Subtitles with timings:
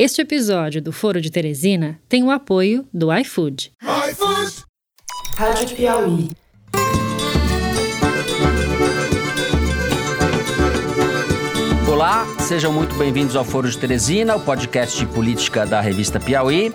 [0.00, 3.72] Este episódio do Foro de Teresina tem o apoio do iFood.
[4.08, 4.64] iFood!
[5.34, 6.28] Rádio Piauí.
[11.90, 16.72] Olá, sejam muito bem-vindos ao Foro de Teresina, o podcast de política da revista Piauí.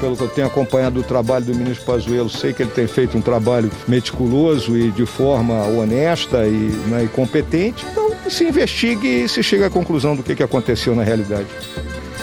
[0.00, 3.16] Pelo que eu tenho acompanhado o trabalho do ministro Pazuello, sei que ele tem feito
[3.16, 7.86] um trabalho meticuloso e de forma honesta e, né, e competente.
[7.92, 11.46] Então, se investigue e se chega à conclusão do que, que aconteceu na realidade.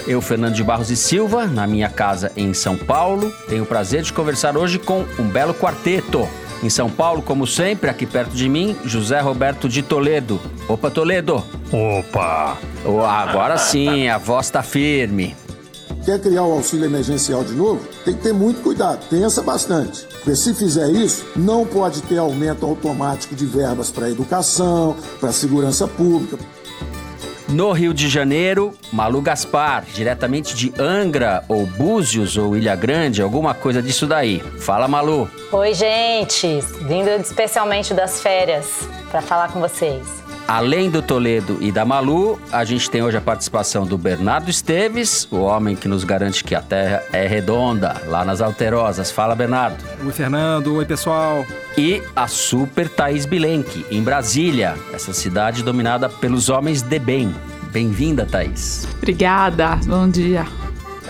[0.07, 4.04] Eu, Fernando de Barros e Silva, na minha casa em São Paulo, tenho o prazer
[4.04, 6.27] de conversar hoje com um belo quarteto.
[6.61, 10.39] Em São Paulo, como sempre, aqui perto de mim, José Roberto de Toledo.
[10.68, 11.43] Opa, Toledo!
[11.71, 12.57] Opa!
[12.86, 15.36] Oh, agora sim, a voz tá firme.
[16.05, 17.82] Quer criar o auxílio emergencial de novo?
[18.05, 20.05] Tem que ter muito cuidado, pensa bastante.
[20.05, 25.87] Porque se fizer isso, não pode ter aumento automático de verbas para educação, para segurança
[25.87, 26.37] pública.
[27.47, 33.53] No Rio de Janeiro, Malu Gaspar, diretamente de Angra, ou Búzios, ou Ilha Grande, alguma
[33.53, 34.39] coisa disso daí.
[34.59, 35.29] Fala, Malu.
[35.52, 36.59] Oi, gente.
[36.81, 40.24] Vindo especialmente das férias para falar com vocês.
[40.47, 45.27] Além do Toledo e da Malu, a gente tem hoje a participação do Bernardo Esteves,
[45.31, 49.09] o homem que nos garante que a Terra é redonda, lá nas Alterosas.
[49.09, 49.83] Fala, Bernardo.
[50.05, 50.75] Oi, Fernando.
[50.75, 51.43] Oi, pessoal.
[51.75, 57.33] E a super Thaís Bilenque, em Brasília, essa cidade dominada pelos homens de bem.
[57.71, 58.87] Bem-vinda, Thaís.
[58.97, 59.80] Obrigada.
[59.87, 60.45] Bom dia.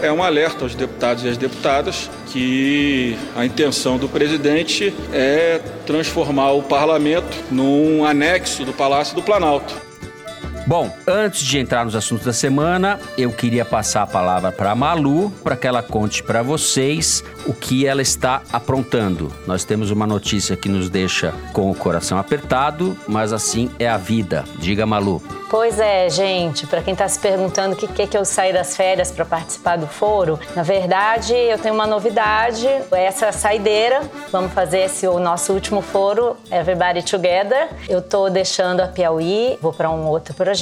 [0.01, 6.51] É um alerta aos deputados e às deputadas que a intenção do presidente é transformar
[6.51, 9.84] o parlamento num anexo do Palácio do Planalto.
[10.67, 14.75] Bom, antes de entrar nos assuntos da semana, eu queria passar a palavra para a
[14.75, 19.31] Malu para que ela conte para vocês o que ela está aprontando.
[19.45, 23.97] Nós temos uma notícia que nos deixa com o coração apertado, mas assim é a
[23.97, 24.43] vida.
[24.57, 25.21] Diga, Malu.
[25.51, 28.75] Pois é, gente, para quem está se perguntando o que, que, que eu saí das
[28.75, 34.79] férias para participar do foro, na verdade eu tenho uma novidade, essa saideira, vamos fazer
[34.79, 37.69] esse o nosso último foro, Everybody Together.
[37.87, 40.54] Eu tô deixando a Piauí, vou para um outro projeto.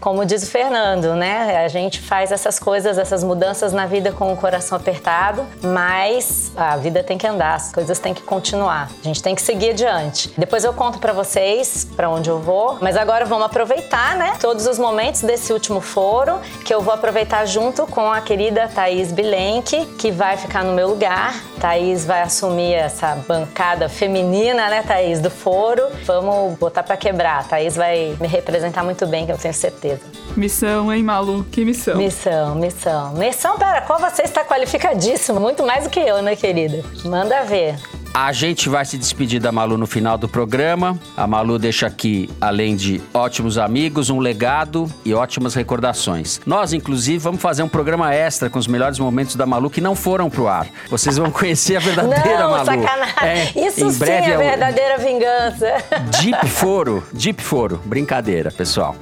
[0.00, 1.64] Como diz o Fernando, né?
[1.64, 6.76] A gente faz essas coisas, essas mudanças na vida com o coração apertado, mas a
[6.76, 8.90] vida tem que andar, as coisas têm que continuar.
[9.00, 10.32] A gente tem que seguir adiante.
[10.36, 14.34] Depois eu conto para vocês para onde eu vou, mas agora vamos aproveitar, né?
[14.40, 19.12] Todos os momentos desse último foro, que eu vou aproveitar junto com a querida Thaís
[19.12, 21.34] Bilenque, que vai ficar no meu lugar.
[21.60, 25.86] Thaís vai assumir essa bancada feminina, né, Thaís, do foro.
[26.04, 27.46] Vamos botar para quebrar.
[27.46, 30.00] Thaís vai me representar muito bem, que eu tenho certeza.
[30.36, 31.44] Missão, hein, Malu?
[31.50, 31.96] Que missão?
[31.96, 33.12] Missão, missão.
[33.14, 36.84] Missão para a qual você está qualificadíssimo, muito mais do que eu, né, querida?
[37.04, 37.76] Manda ver.
[38.14, 40.98] A gente vai se despedir da Malu no final do programa.
[41.16, 46.38] A Malu deixa aqui, além de ótimos amigos, um legado e ótimas recordações.
[46.44, 49.96] Nós, inclusive, vamos fazer um programa extra com os melhores momentos da Malu que não
[49.96, 50.66] foram pro ar.
[50.90, 52.66] Vocês vão conhecer a verdadeira não, Malu.
[52.66, 53.22] Sacanagem.
[53.22, 55.72] É, Isso sim é a verdadeira vingança.
[56.20, 57.80] Deep Foro, Deep Foro.
[57.86, 58.94] Brincadeira, pessoal.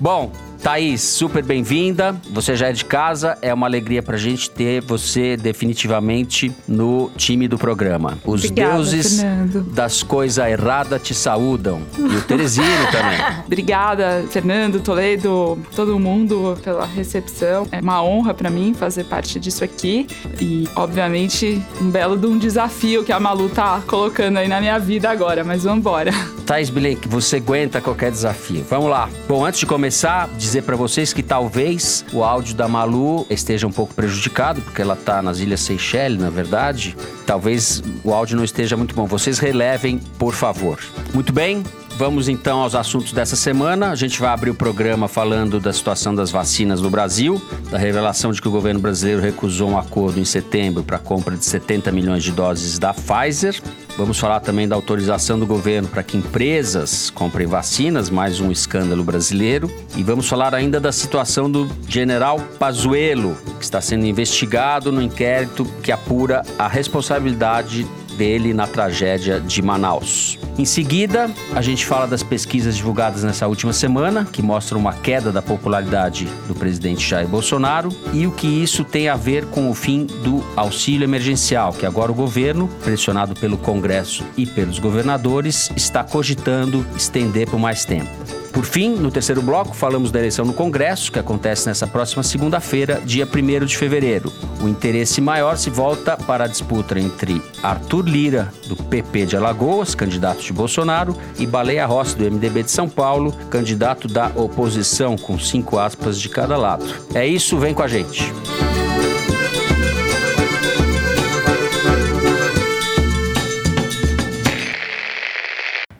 [0.00, 0.32] Bom,
[0.62, 2.16] Thaís, super bem-vinda.
[2.32, 3.38] Você já é de casa.
[3.40, 8.18] É uma alegria pra gente ter você definitivamente no time do programa.
[8.24, 9.62] Os Obrigada, deuses Fernando.
[9.72, 11.82] das coisas erradas te saúdam.
[11.96, 13.18] E o Teresino também.
[13.46, 17.66] Obrigada, Fernando, Toledo, todo mundo pela recepção.
[17.70, 20.06] É uma honra para mim fazer parte disso aqui
[20.40, 24.78] e, obviamente, um belo de um desafio que a Malu tá colocando aí na minha
[24.78, 26.10] vida agora, mas vamos embora.
[26.44, 28.64] Thais Bilenque, você aguenta qualquer desafio.
[28.68, 29.08] Vamos lá.
[29.28, 33.70] Bom, antes de começar, dizer para vocês que talvez o áudio da Malu esteja um
[33.70, 36.96] pouco prejudicado, porque ela tá nas Ilhas Seychelles, na verdade.
[37.26, 39.06] Talvez o áudio não esteja muito bom.
[39.06, 40.78] Vocês relevem, por favor.
[41.12, 41.62] Muito bem,
[41.98, 43.90] Vamos então aos assuntos dessa semana.
[43.90, 47.42] A gente vai abrir o programa falando da situação das vacinas no Brasil,
[47.72, 51.36] da revelação de que o governo brasileiro recusou um acordo em setembro para a compra
[51.36, 53.60] de 70 milhões de doses da Pfizer.
[53.98, 59.02] Vamos falar também da autorização do governo para que empresas comprem vacinas, mais um escândalo
[59.02, 59.68] brasileiro.
[59.96, 65.64] E vamos falar ainda da situação do general Pazuello, que está sendo investigado no inquérito
[65.82, 67.84] que apura a responsabilidade
[68.18, 70.36] dele na tragédia de Manaus.
[70.58, 75.30] Em seguida, a gente fala das pesquisas divulgadas nessa última semana, que mostram uma queda
[75.30, 79.74] da popularidade do presidente Jair Bolsonaro e o que isso tem a ver com o
[79.74, 86.02] fim do auxílio emergencial, que agora o governo, pressionado pelo Congresso e pelos governadores, está
[86.02, 88.10] cogitando estender por mais tempo.
[88.58, 93.00] Por fim, no terceiro bloco, falamos da eleição no Congresso, que acontece nessa próxima segunda-feira,
[93.04, 94.32] dia 1 de fevereiro.
[94.60, 99.94] O interesse maior se volta para a disputa entre Arthur Lira, do PP de Alagoas,
[99.94, 105.38] candidato de Bolsonaro, e Baleia Rossi, do MDB de São Paulo, candidato da oposição, com
[105.38, 106.84] cinco aspas de cada lado.
[107.14, 108.24] É isso, vem com a gente.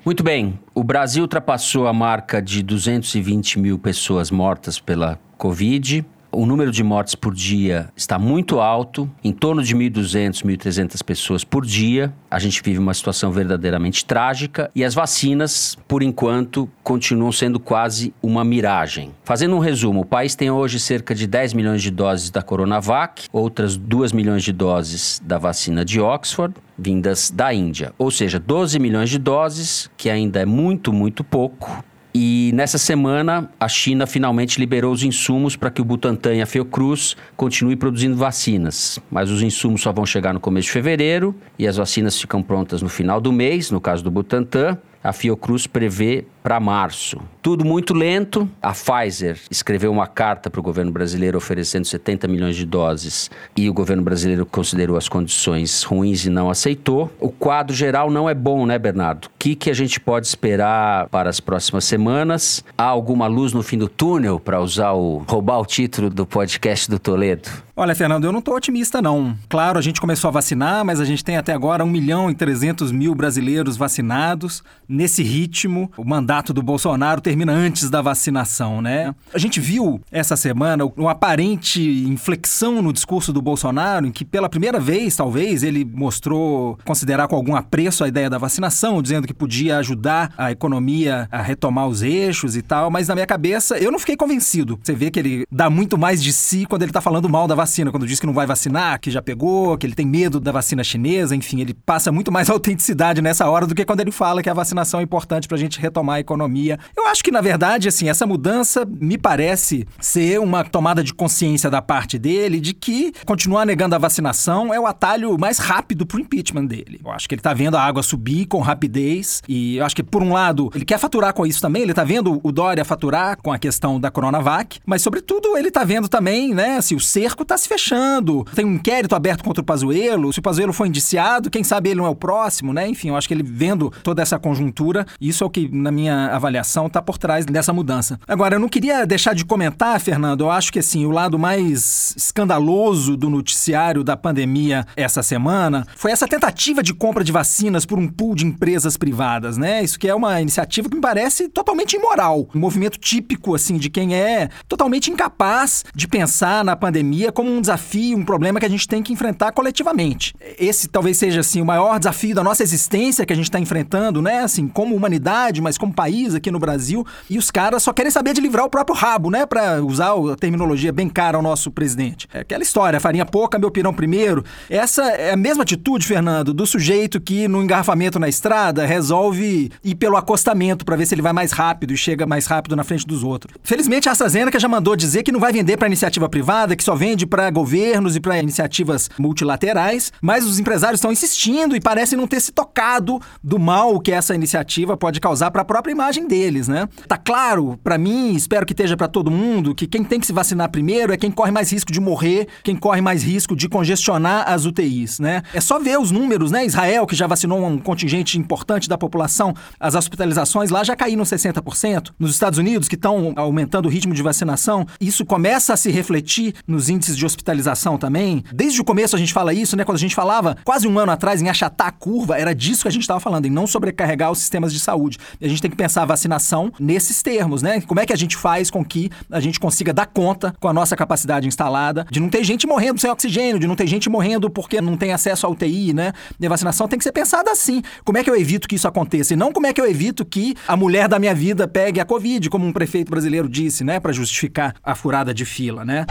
[0.08, 6.02] Muito bem, o Brasil ultrapassou a marca de 220 mil pessoas mortas pela Covid.
[6.38, 11.42] O número de mortes por dia está muito alto, em torno de 1.200, 1.300 pessoas
[11.42, 12.14] por dia.
[12.30, 18.14] A gente vive uma situação verdadeiramente trágica e as vacinas, por enquanto, continuam sendo quase
[18.22, 19.10] uma miragem.
[19.24, 23.24] Fazendo um resumo, o país tem hoje cerca de 10 milhões de doses da Coronavac,
[23.32, 27.92] outras 2 milhões de doses da vacina de Oxford, vindas da Índia.
[27.98, 31.82] Ou seja, 12 milhões de doses, que ainda é muito, muito pouco.
[32.14, 36.46] E nessa semana, a China finalmente liberou os insumos para que o Butantan e a
[36.46, 38.98] Fiocruz continuem produzindo vacinas.
[39.10, 42.80] Mas os insumos só vão chegar no começo de fevereiro e as vacinas ficam prontas
[42.82, 44.78] no final do mês, no caso do Butantan.
[45.02, 47.20] A Fiocruz prevê para março.
[47.42, 48.48] Tudo muito lento.
[48.62, 53.68] A Pfizer escreveu uma carta para o governo brasileiro oferecendo 70 milhões de doses e
[53.68, 57.12] o governo brasileiro considerou as condições ruins e não aceitou.
[57.20, 59.26] O quadro geral não é bom, né, Bernardo?
[59.26, 62.64] O que, que a gente pode esperar para as próximas semanas?
[62.76, 66.90] Há alguma luz no fim do túnel para usar o roubar o título do podcast
[66.90, 67.67] do Toledo?
[67.80, 69.36] Olha, Fernando, eu não estou otimista, não.
[69.48, 72.34] Claro, a gente começou a vacinar, mas a gente tem até agora 1 milhão e
[72.34, 74.64] 300 mil brasileiros vacinados.
[74.88, 79.14] Nesse ritmo, o mandato do Bolsonaro termina antes da vacinação, né?
[79.32, 84.48] A gente viu essa semana uma aparente inflexão no discurso do Bolsonaro, em que pela
[84.48, 89.32] primeira vez, talvez, ele mostrou considerar com algum apreço a ideia da vacinação, dizendo que
[89.32, 93.92] podia ajudar a economia a retomar os eixos e tal, mas na minha cabeça eu
[93.92, 94.80] não fiquei convencido.
[94.82, 97.54] Você vê que ele dá muito mais de si quando ele está falando mal da
[97.54, 100.40] vacina vacina, quando diz que não vai vacinar, que já pegou, que ele tem medo
[100.40, 104.10] da vacina chinesa, enfim, ele passa muito mais autenticidade nessa hora do que quando ele
[104.10, 106.78] fala que a vacinação é importante para a gente retomar a economia.
[106.96, 111.70] Eu acho que, na verdade, assim, essa mudança me parece ser uma tomada de consciência
[111.70, 116.20] da parte dele de que continuar negando a vacinação é o atalho mais rápido pro
[116.20, 117.00] impeachment dele.
[117.04, 120.02] Eu acho que ele tá vendo a água subir com rapidez e eu acho que,
[120.02, 123.36] por um lado, ele quer faturar com isso também, ele tá vendo o Dória faturar
[123.42, 127.44] com a questão da Coronavac, mas, sobretudo, ele tá vendo também, né, se o cerco
[127.44, 128.44] tá se fechando.
[128.54, 130.32] Tem um inquérito aberto contra o Pazuello.
[130.32, 132.88] Se o Pazuello foi indiciado, quem sabe ele não é o próximo, né?
[132.88, 136.28] Enfim, eu acho que ele vendo toda essa conjuntura, isso é o que, na minha
[136.28, 138.18] avaliação, está por trás dessa mudança.
[138.26, 142.14] Agora, eu não queria deixar de comentar, Fernando, eu acho que assim, o lado mais
[142.16, 147.98] escandaloso do noticiário da pandemia essa semana foi essa tentativa de compra de vacinas por
[147.98, 149.82] um pool de empresas privadas, né?
[149.82, 152.48] Isso que é uma iniciativa que me parece totalmente imoral.
[152.54, 157.60] Um movimento típico, assim, de quem é totalmente incapaz de pensar na pandemia como um
[157.60, 160.34] desafio, um problema que a gente tem que enfrentar coletivamente.
[160.58, 164.20] Esse talvez seja assim o maior desafio da nossa existência que a gente está enfrentando,
[164.22, 164.40] né?
[164.40, 167.06] Assim, como humanidade, mas como país aqui no Brasil.
[167.28, 169.46] E os caras só querem saber de livrar o próprio rabo, né?
[169.46, 172.28] Para usar a terminologia bem cara ao nosso presidente.
[172.32, 174.44] É aquela história, farinha pouca, meu pirão primeiro.
[174.68, 179.94] Essa é a mesma atitude, Fernando, do sujeito que no engarrafamento na estrada resolve ir
[179.94, 183.06] pelo acostamento para ver se ele vai mais rápido e chega mais rápido na frente
[183.06, 183.54] dos outros.
[183.62, 186.94] Felizmente a AstraZeneca já mandou dizer que não vai vender para iniciativa privada, que só
[186.94, 192.18] vende para para governos e para iniciativas multilaterais, mas os empresários estão insistindo e parecem
[192.18, 196.26] não ter se tocado do mal que essa iniciativa pode causar para a própria imagem
[196.26, 196.88] deles, né?
[197.06, 200.32] Tá claro para mim, espero que esteja para todo mundo, que quem tem que se
[200.32, 204.50] vacinar primeiro é quem corre mais risco de morrer, quem corre mais risco de congestionar
[204.50, 205.44] as UTIs, né?
[205.54, 206.66] É só ver os números, né?
[206.66, 212.10] Israel, que já vacinou um contingente importante da população, as hospitalizações lá já caíram 60%.
[212.18, 216.52] Nos Estados Unidos, que estão aumentando o ritmo de vacinação, isso começa a se refletir
[216.66, 218.44] nos índices de hospitalização também.
[218.52, 219.84] Desde o começo a gente fala isso, né?
[219.84, 222.88] Quando a gente falava quase um ano atrás em achatar a curva, era disso que
[222.88, 225.18] a gente estava falando, em não sobrecarregar os sistemas de saúde.
[225.40, 227.80] E a gente tem que pensar a vacinação nesses termos, né?
[227.80, 230.72] Como é que a gente faz com que a gente consiga dar conta com a
[230.72, 234.48] nossa capacidade instalada de não ter gente morrendo sem oxigênio, de não ter gente morrendo
[234.48, 236.12] porque não tem acesso à UTI, né?
[236.38, 237.82] E a vacinação tem que ser pensada assim.
[238.04, 239.34] Como é que eu evito que isso aconteça?
[239.34, 242.04] E não como é que eu evito que a mulher da minha vida pegue a
[242.04, 244.00] Covid, como um prefeito brasileiro disse, né?
[244.00, 246.06] Para justificar a furada de fila, né?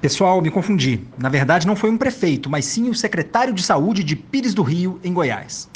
[0.00, 1.00] Pessoal, me confundi.
[1.18, 4.62] Na verdade, não foi um prefeito, mas sim o secretário de saúde de Pires do
[4.62, 5.68] Rio, em Goiás.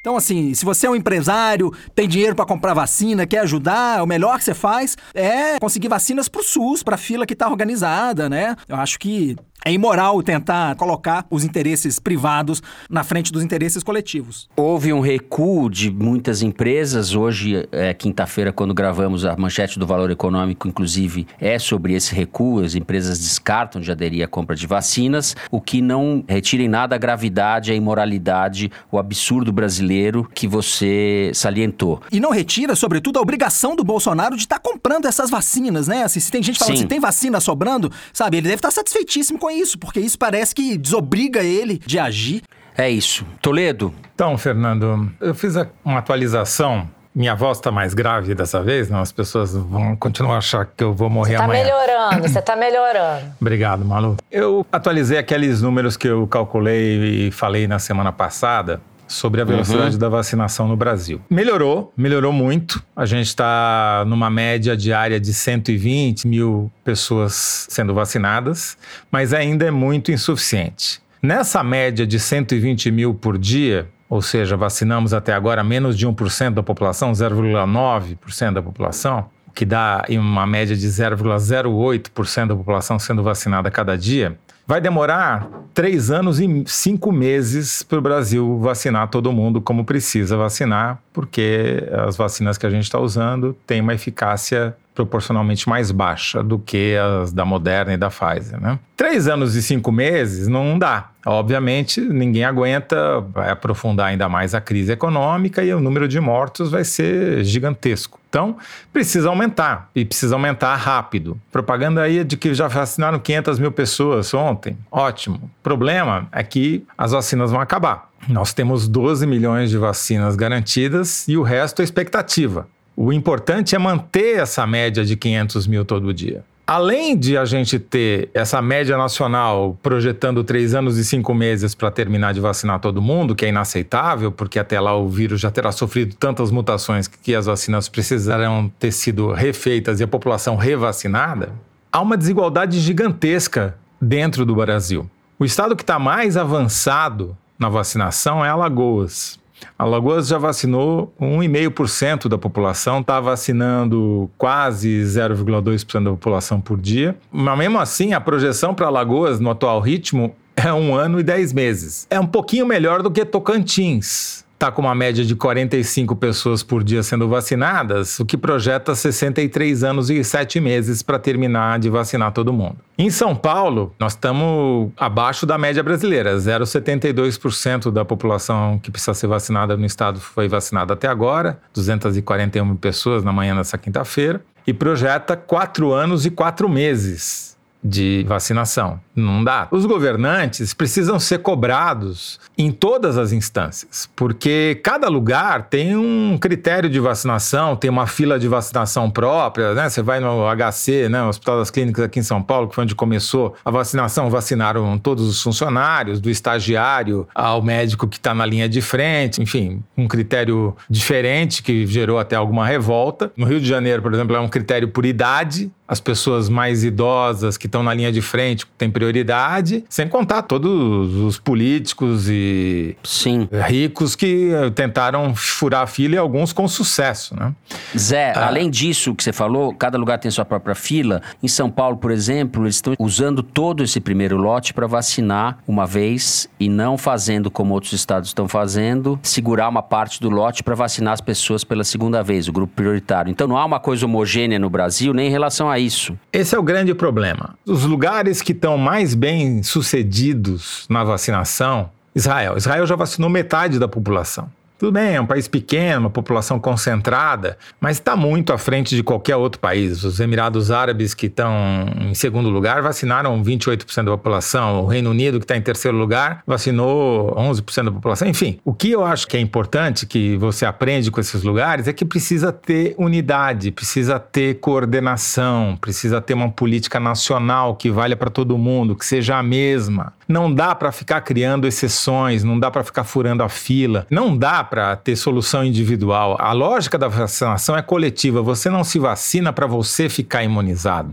[0.00, 4.06] Então, assim, se você é um empresário, tem dinheiro para comprar vacina, quer ajudar, o
[4.06, 8.56] melhor que você faz é conseguir vacinas pro SUS, pra fila que tá organizada, né?
[8.66, 14.48] Eu acho que É imoral tentar colocar os interesses privados na frente dos interesses coletivos.
[14.56, 17.14] Houve um recuo de muitas empresas.
[17.14, 22.64] Hoje, é quinta-feira, quando gravamos a manchete do Valor Econômico, inclusive, é sobre esse recuo.
[22.64, 26.94] As empresas descartam de aderir à compra de vacinas, o que não retira em nada
[26.94, 32.00] a gravidade, a imoralidade, o absurdo brasileiro que você salientou.
[32.10, 36.02] E não retira, sobretudo, a obrigação do Bolsonaro de estar tá comprando essas vacinas, né?
[36.02, 39.38] Assim, se tem gente falando, se tem vacina sobrando, sabe, ele deve estar tá satisfeitíssimo
[39.38, 42.42] com isso, porque isso parece que desobriga ele de agir.
[42.76, 43.26] É isso.
[43.42, 43.92] Toledo.
[44.14, 45.54] Então, Fernando, eu fiz
[45.84, 49.00] uma atualização minha voz está mais grave dessa vez, não?
[49.00, 51.64] As pessoas vão continuar a achar que eu vou morrer você tá amanhã.
[51.64, 53.32] Você está melhorando, você está melhorando.
[53.40, 54.16] Obrigado, Malu.
[54.30, 58.80] Eu atualizei aqueles números que eu calculei e falei na semana passada
[59.10, 59.98] sobre a velocidade uhum.
[59.98, 61.20] da vacinação no Brasil.
[61.28, 62.80] Melhorou, melhorou muito.
[62.94, 68.78] A gente está numa média diária de 120 mil pessoas sendo vacinadas,
[69.10, 71.02] mas ainda é muito insuficiente.
[71.20, 76.54] Nessa média de 120 mil por dia, ou seja, vacinamos até agora menos de 1%
[76.54, 83.70] da população, 0,9% da população, que dá uma média de 0,08% da população sendo vacinada
[83.72, 84.38] cada dia,
[84.70, 90.36] Vai demorar três anos e cinco meses para o Brasil vacinar todo mundo como precisa
[90.36, 96.42] vacinar, porque as vacinas que a gente está usando têm uma eficácia proporcionalmente mais baixa
[96.42, 98.60] do que as da Moderna e da Pfizer.
[98.60, 98.78] Né?
[98.96, 101.10] Três anos e cinco meses não dá.
[101.24, 106.70] Obviamente, ninguém aguenta, vai aprofundar ainda mais a crise econômica e o número de mortos
[106.70, 108.18] vai ser gigantesco.
[108.28, 108.56] Então,
[108.92, 111.38] precisa aumentar e precisa aumentar rápido.
[111.50, 114.78] Propaganda aí de que já vacinaram 500 mil pessoas ontem.
[114.90, 115.50] Ótimo.
[115.62, 118.08] Problema é que as vacinas vão acabar.
[118.28, 122.68] Nós temos 12 milhões de vacinas garantidas e o resto é expectativa.
[122.96, 126.44] O importante é manter essa média de 500 mil todo dia.
[126.66, 131.90] Além de a gente ter essa média nacional projetando três anos e cinco meses para
[131.90, 135.72] terminar de vacinar todo mundo, que é inaceitável, porque até lá o vírus já terá
[135.72, 141.52] sofrido tantas mutações que as vacinas precisarão ter sido refeitas e a população revacinada,
[141.90, 145.10] há uma desigualdade gigantesca dentro do Brasil.
[145.40, 149.39] O estado que está mais avançado na vacinação é Alagoas.
[149.78, 157.16] Alagoas já vacinou 1,5% da população, está vacinando quase 0,2% da população por dia.
[157.30, 161.52] Mas mesmo assim, a projeção para Alagoas, no atual ritmo, é um ano e 10
[161.52, 162.06] meses.
[162.10, 166.84] É um pouquinho melhor do que Tocantins está com uma média de 45 pessoas por
[166.84, 172.30] dia sendo vacinadas, o que projeta 63 anos e 7 meses para terminar de vacinar
[172.32, 172.76] todo mundo.
[172.98, 176.36] Em São Paulo, nós estamos abaixo da média brasileira.
[176.36, 182.76] 0,72% da população que precisa ser vacinada no estado foi vacinada até agora, 241 mil
[182.76, 187.49] pessoas na manhã dessa quinta-feira, e projeta 4 anos e 4 meses
[187.82, 189.00] de vacinação.
[189.14, 189.68] Não dá.
[189.70, 196.88] Os governantes precisam ser cobrados em todas as instâncias, porque cada lugar tem um critério
[196.88, 199.88] de vacinação, tem uma fila de vacinação própria, né?
[199.88, 202.94] Você vai no HC, né, Hospital das Clínicas aqui em São Paulo, que foi onde
[202.94, 208.68] começou a vacinação, vacinaram todos os funcionários, do estagiário ao médico que está na linha
[208.68, 213.32] de frente, enfim, um critério diferente que gerou até alguma revolta.
[213.36, 217.56] No Rio de Janeiro, por exemplo, é um critério por idade, as pessoas mais idosas
[217.56, 223.48] que estão na linha de frente têm prioridade, sem contar todos os políticos e Sim.
[223.66, 227.52] ricos que tentaram furar a fila e alguns com sucesso, né?
[227.98, 228.46] Zé, ah.
[228.46, 231.20] além disso que você falou, cada lugar tem sua própria fila.
[231.42, 235.86] Em São Paulo, por exemplo, eles estão usando todo esse primeiro lote para vacinar uma
[235.86, 240.76] vez e não fazendo como outros estados estão fazendo, segurar uma parte do lote para
[240.76, 243.28] vacinar as pessoas pela segunda vez, o grupo prioritário.
[243.28, 246.18] Então não há uma coisa homogênea no Brasil nem em relação a isso.
[246.32, 247.56] Esse é o grande problema.
[247.66, 252.56] Os lugares que estão mais bem sucedidos na vacinação, Israel.
[252.56, 254.50] Israel já vacinou metade da população.
[254.80, 259.02] Tudo bem, é um país pequeno, uma população concentrada, mas está muito à frente de
[259.02, 260.02] qualquer outro país.
[260.04, 261.52] Os Emirados Árabes, que estão
[262.00, 264.80] em segundo lugar, vacinaram 28% da população.
[264.84, 268.26] O Reino Unido, que está em terceiro lugar, vacinou 11% da população.
[268.26, 271.92] Enfim, o que eu acho que é importante que você aprende com esses lugares é
[271.92, 278.30] que precisa ter unidade, precisa ter coordenação, precisa ter uma política nacional que valha para
[278.30, 280.14] todo mundo, que seja a mesma.
[280.26, 284.69] Não dá para ficar criando exceções, não dá para ficar furando a fila, não dá
[284.70, 286.36] para ter solução individual.
[286.38, 288.40] A lógica da vacinação é coletiva.
[288.40, 291.12] Você não se vacina para você ficar imunizado.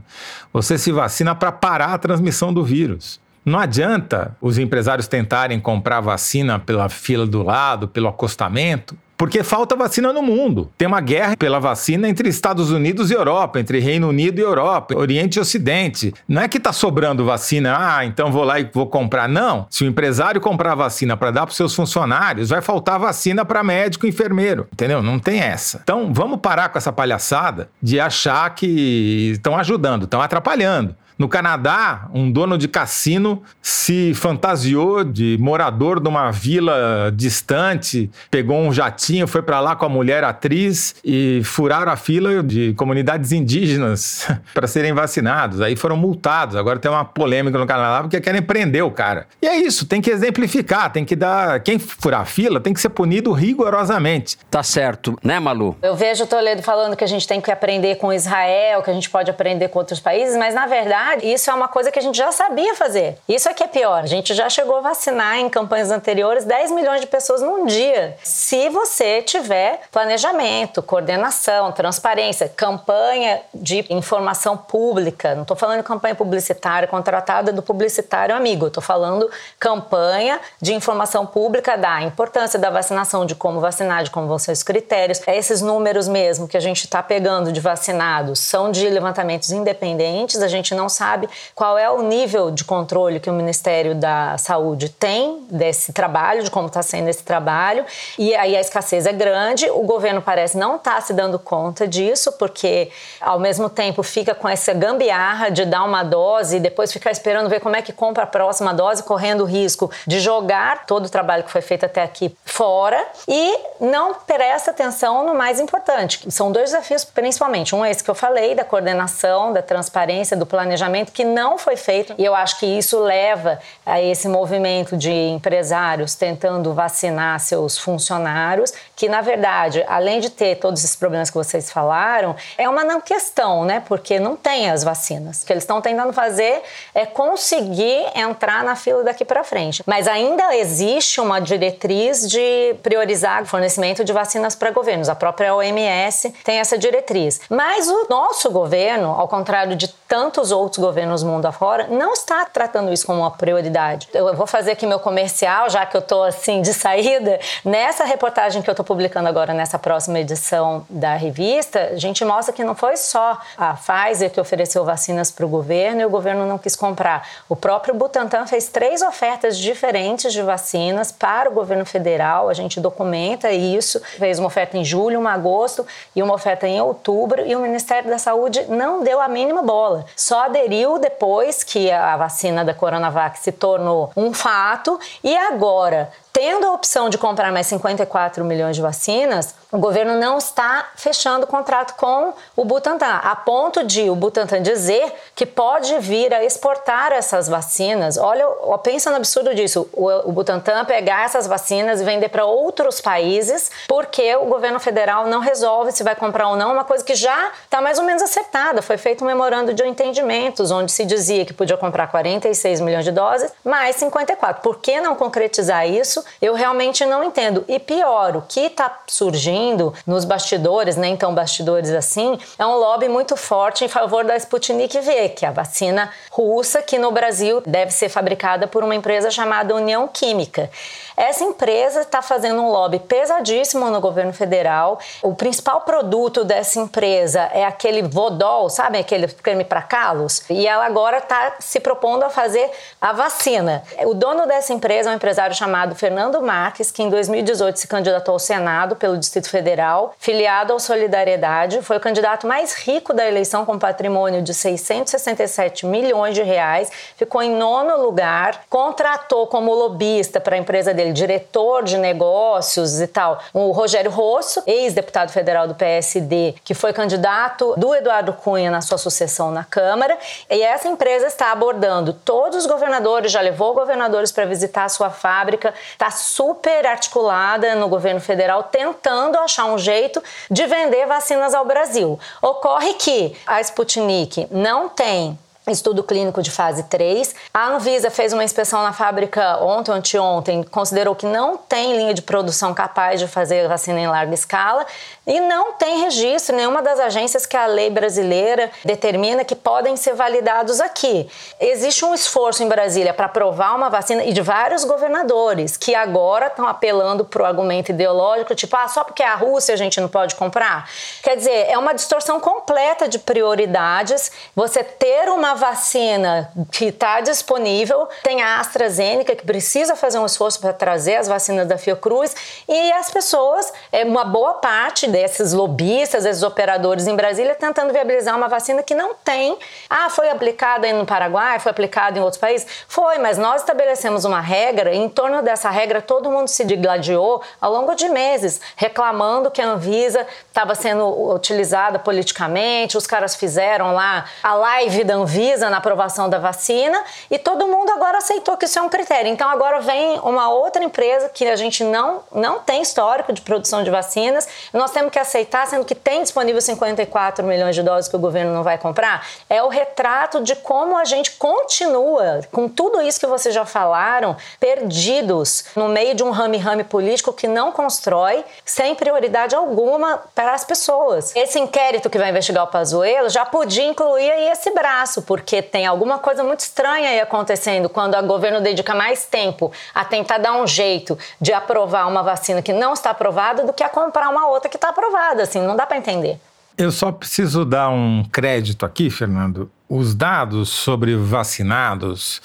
[0.53, 3.19] Você se vacina para parar a transmissão do vírus.
[3.43, 9.75] Não adianta os empresários tentarem comprar vacina pela fila do lado, pelo acostamento, Porque falta
[9.75, 10.71] vacina no mundo.
[10.77, 14.95] Tem uma guerra pela vacina entre Estados Unidos e Europa, entre Reino Unido e Europa,
[14.95, 16.13] Oriente e Ocidente.
[16.27, 19.27] Não é que está sobrando vacina, ah, então vou lá e vou comprar.
[19.27, 19.65] Não.
[19.69, 24.05] Se o empresário comprar vacina para dar para seus funcionários, vai faltar vacina para médico
[24.05, 24.67] e enfermeiro.
[24.71, 25.01] Entendeu?
[25.01, 25.79] Não tem essa.
[25.81, 30.95] Então vamos parar com essa palhaçada de achar que estão ajudando, estão atrapalhando.
[31.17, 38.59] No Canadá, um dono de cassino se fantasiou de morador de uma vila distante, pegou
[38.59, 43.31] um jatinho, foi para lá com a mulher atriz e furaram a fila de comunidades
[43.31, 45.59] indígenas para serem vacinados.
[45.59, 46.55] Aí foram multados.
[46.55, 49.25] Agora tem uma polêmica no Canadá porque querem prender o cara.
[49.41, 51.61] E é isso, tem que exemplificar, tem que dar.
[51.61, 54.37] Quem furar a fila tem que ser punido rigorosamente.
[54.51, 55.75] Tá certo, né, Malu?
[55.81, 58.93] Eu vejo o Toledo falando que a gente tem que aprender com Israel, que a
[58.93, 62.01] gente pode aprender com outros países, mas na verdade isso é uma coisa que a
[62.01, 63.17] gente já sabia fazer.
[63.27, 64.03] Isso é que é pior.
[64.03, 68.17] A gente já chegou a vacinar em campanhas anteriores 10 milhões de pessoas num dia.
[68.23, 76.87] Se você tiver planejamento, coordenação, transparência, campanha de informação pública, não estou falando campanha publicitária
[76.87, 83.35] contratada do publicitário amigo, estou falando campanha de informação pública da importância da vacinação, de
[83.35, 85.21] como vacinar, de como vão ser os critérios.
[85.27, 90.47] Esses números mesmo que a gente está pegando de vacinados são de levantamentos independentes, a
[90.47, 95.45] gente não sabe qual é o nível de controle que o Ministério da Saúde tem
[95.49, 97.85] desse trabalho, de como está sendo esse trabalho,
[98.17, 99.69] e aí a escassez é grande.
[99.69, 102.89] O governo parece não estar tá se dando conta disso, porque
[103.21, 107.49] ao mesmo tempo fica com essa gambiarra de dar uma dose e depois ficar esperando
[107.49, 111.09] ver como é que compra a próxima dose, correndo o risco de jogar todo o
[111.09, 116.29] trabalho que foi feito até aqui fora e não presta atenção no mais importante.
[116.31, 117.75] São dois desafios, principalmente.
[117.75, 121.57] Um é esse que eu falei, da coordenação, da transparência, do planejamento planejamento que não
[121.57, 122.15] foi feito.
[122.17, 128.73] E eu acho que isso leva a esse movimento de empresários tentando vacinar seus funcionários,
[128.95, 133.01] que na verdade, além de ter todos esses problemas que vocês falaram, é uma não
[133.01, 133.83] questão, né?
[133.85, 135.43] Porque não tem as vacinas.
[135.43, 136.61] O que eles estão tentando fazer
[136.95, 139.83] é conseguir entrar na fila daqui para frente.
[139.85, 145.09] Mas ainda existe uma diretriz de priorizar o fornecimento de vacinas para governos.
[145.09, 147.41] A própria OMS tem essa diretriz.
[147.49, 152.93] Mas o nosso governo, ao contrário de tantos outros governos mundo afora, não está tratando
[152.93, 154.07] isso como uma prioridade.
[154.13, 157.39] Eu vou fazer aqui meu comercial, já que eu estou assim de saída.
[157.63, 162.53] Nessa reportagem que eu estou publicando agora, nessa próxima edição da revista, a gente mostra
[162.53, 166.45] que não foi só a Pfizer que ofereceu vacinas para o governo e o governo
[166.45, 167.27] não quis comprar.
[167.49, 172.49] O próprio Butantan fez três ofertas diferentes de vacinas para o governo federal.
[172.49, 174.01] A gente documenta isso.
[174.17, 177.45] Fez uma oferta em julho, uma agosto e uma oferta em outubro.
[177.45, 179.96] E o Ministério da Saúde não deu a mínima bola.
[180.15, 184.99] Só aderiu depois que a vacina da Coronavac se tornou um fato.
[185.23, 190.37] E agora tendo a opção de comprar mais 54 milhões de vacinas, o governo não
[190.37, 195.97] está fechando o contrato com o Butantan, a ponto de o Butantan dizer que pode
[195.97, 198.17] vir a exportar essas vacinas.
[198.17, 198.45] Olha,
[198.83, 204.35] pensa no absurdo disso, o, Butantan pegar essas vacinas e vender para outros países, porque
[204.35, 207.81] o governo federal não resolve se vai comprar ou não, uma coisa que já está
[207.81, 208.83] mais ou menos acertada.
[208.83, 213.11] Foi feito um memorando de entendimentos, onde se dizia que podia comprar 46 milhões de
[213.11, 214.61] doses, mais 54.
[214.61, 216.23] Por que não concretizar isso?
[216.41, 217.63] Eu realmente não entendo.
[217.67, 223.07] E pior, o que está surgindo nos bastidores, nem tão bastidores assim, é um lobby
[223.07, 227.61] muito forte em favor da Sputnik V, que é a vacina russa que no Brasil
[227.65, 230.69] deve ser fabricada por uma empresa chamada União Química.
[231.15, 234.99] Essa empresa está fazendo um lobby pesadíssimo no governo federal.
[235.23, 240.43] O principal produto dessa empresa é aquele Vodol, sabe aquele creme para calos?
[240.49, 242.69] E ela agora está se propondo a fazer
[243.01, 243.83] a vacina.
[244.05, 248.33] O dono dessa empresa é um empresário chamado Fernando Marques, que em 2018 se candidatou
[248.33, 253.65] ao Senado pelo Distrito Federal, filiado ao Solidariedade, foi o candidato mais rico da eleição
[253.65, 260.55] com patrimônio de 667 milhões de reais, ficou em nono lugar, contratou como lobista para
[260.55, 266.55] a empresa dele diretor de negócios e tal, o Rogério Rosso, ex-deputado federal do PSD,
[266.63, 270.17] que foi candidato do Eduardo Cunha na sua sucessão na Câmara.
[270.49, 275.09] E essa empresa está abordando todos os governadores, já levou governadores para visitar a sua
[275.09, 281.65] fábrica, está super articulada no governo federal, tentando achar um jeito de vender vacinas ao
[281.65, 282.19] Brasil.
[282.39, 285.37] Ocorre que a Sputnik não tem
[285.71, 287.35] estudo clínico de fase 3.
[287.53, 292.21] A Anvisa fez uma inspeção na fábrica ontem, anteontem, considerou que não tem linha de
[292.21, 294.85] produção capaz de fazer vacina em larga escala
[295.25, 300.13] e não tem registro nenhuma das agências que a lei brasileira determina que podem ser
[300.13, 301.29] validados aqui.
[301.59, 306.47] Existe um esforço em Brasília para aprovar uma vacina e de vários governadores que agora
[306.47, 309.99] estão apelando para o argumento ideológico, tipo, ah, só porque é a Rússia a gente
[309.99, 310.89] não pode comprar.
[311.21, 314.31] Quer dizer, é uma distorção completa de prioridades.
[314.55, 320.61] Você ter uma vacina que está disponível, tem a AstraZeneca que precisa fazer um esforço
[320.61, 322.33] para trazer as vacinas da Fiocruz
[322.67, 328.37] e as pessoas, é uma boa parte desses lobistas, esses operadores em Brasília tentando viabilizar
[328.37, 329.57] uma vacina que não tem.
[329.89, 332.67] Ah, foi aplicada no Paraguai, foi aplicada em outros países?
[332.87, 337.41] Foi, mas nós estabelecemos uma regra e em torno dessa regra todo mundo se digladiou
[337.59, 343.93] ao longo de meses, reclamando que a Anvisa estava sendo utilizada politicamente, os caras fizeram
[343.93, 348.65] lá a live da Anvisa na aprovação da vacina e todo mundo agora aceitou que
[348.65, 349.31] isso é um critério.
[349.31, 353.83] Então agora vem uma outra empresa que a gente não, não tem histórico de produção
[353.83, 358.15] de vacinas, nós temos que aceitar, sendo que tem disponível 54 milhões de doses que
[358.15, 359.25] o governo não vai comprar.
[359.49, 364.35] É o retrato de como a gente continua, com tudo isso que vocês já falaram,
[364.59, 370.65] perdidos no meio de um rame-rame político que não constrói, sem prioridade alguma para as
[370.65, 371.35] pessoas.
[371.35, 375.85] Esse inquérito que vai investigar o Pazuello já podia incluir aí esse braço, porque tem
[375.85, 380.53] alguma coisa muito estranha aí acontecendo quando o governo dedica mais tempo a tentar dar
[380.53, 384.47] um jeito de aprovar uma vacina que não está aprovada do que a comprar uma
[384.47, 386.39] outra que está aprovada, assim, não dá para entender.
[386.75, 389.69] Eu só preciso dar um crédito aqui, Fernando.
[389.87, 392.41] Os dados sobre vacinados,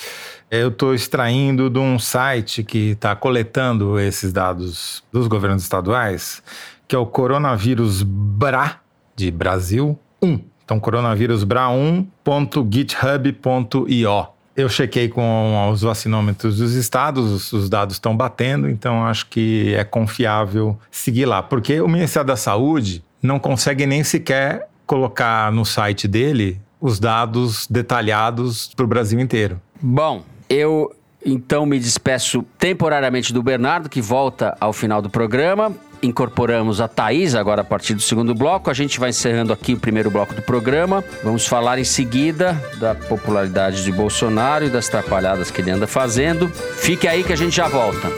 [0.51, 6.43] eu estou extraindo de um site que está coletando esses dados dos governos estaduais,
[6.87, 8.81] que é o Coronavírus BRA,
[9.17, 10.52] de Brasil 1.
[10.73, 14.27] Então, coronavírus bra1.github.io.
[14.57, 19.85] Eu chequei com os vacinômetros dos estados, os dados estão batendo, então acho que é
[19.85, 21.43] confiável seguir lá.
[21.43, 27.67] Porque o Ministério da Saúde não consegue nem sequer colocar no site dele os dados
[27.69, 29.61] detalhados para o Brasil inteiro.
[29.79, 30.91] Bom, eu
[31.23, 35.71] então me despeço temporariamente do Bernardo, que volta ao final do programa
[36.03, 38.71] incorporamos a Thaís agora a partir do segundo bloco.
[38.71, 41.05] A gente vai encerrando aqui o primeiro bloco do programa.
[41.23, 46.49] Vamos falar em seguida da popularidade de Bolsonaro e das trapalhadas que ele anda fazendo.
[46.49, 48.11] Fique aí que a gente já volta.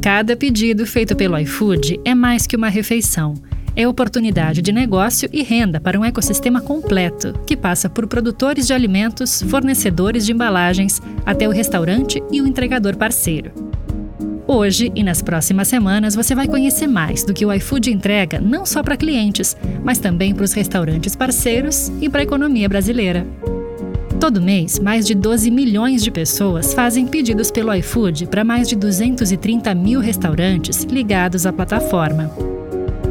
[0.00, 3.34] Cada pedido feito pelo iFood é mais que uma refeição
[3.76, 8.72] é oportunidade de negócio e renda para um ecossistema completo, que passa por produtores de
[8.72, 13.52] alimentos, fornecedores de embalagens, até o restaurante e o entregador parceiro.
[14.48, 18.64] Hoje e nas próximas semanas você vai conhecer mais do que o iFood entrega não
[18.64, 23.26] só para clientes, mas também para os restaurantes parceiros e para a economia brasileira.
[24.20, 28.74] Todo mês, mais de 12 milhões de pessoas fazem pedidos pelo iFood para mais de
[28.76, 32.45] 230 mil restaurantes ligados à plataforma.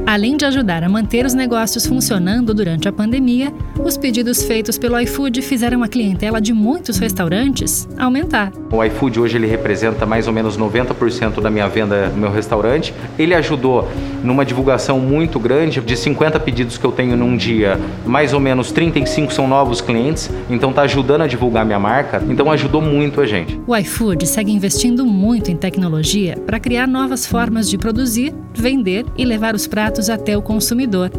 [0.08, 3.52] Além de ajudar a manter os negócios funcionando durante a pandemia,
[3.86, 8.52] os pedidos feitos pelo iFood fizeram a clientela de muitos restaurantes aumentar.
[8.72, 12.96] O iFood hoje ele representa mais ou menos 90% da minha venda no meu restaurante.
[13.18, 13.88] Ele ajudou
[14.24, 18.72] numa divulgação muito grande, de 50 pedidos que eu tenho num dia, mais ou menos
[18.72, 23.28] 35 são novos clientes, então está ajudando a divulgar minha marca, então ajudou muito a
[23.28, 23.60] gente.
[23.68, 29.24] O iFood segue investindo muito em tecnologia para criar novas formas de produzir, vender e
[29.24, 31.12] levar os pratos até o consumidor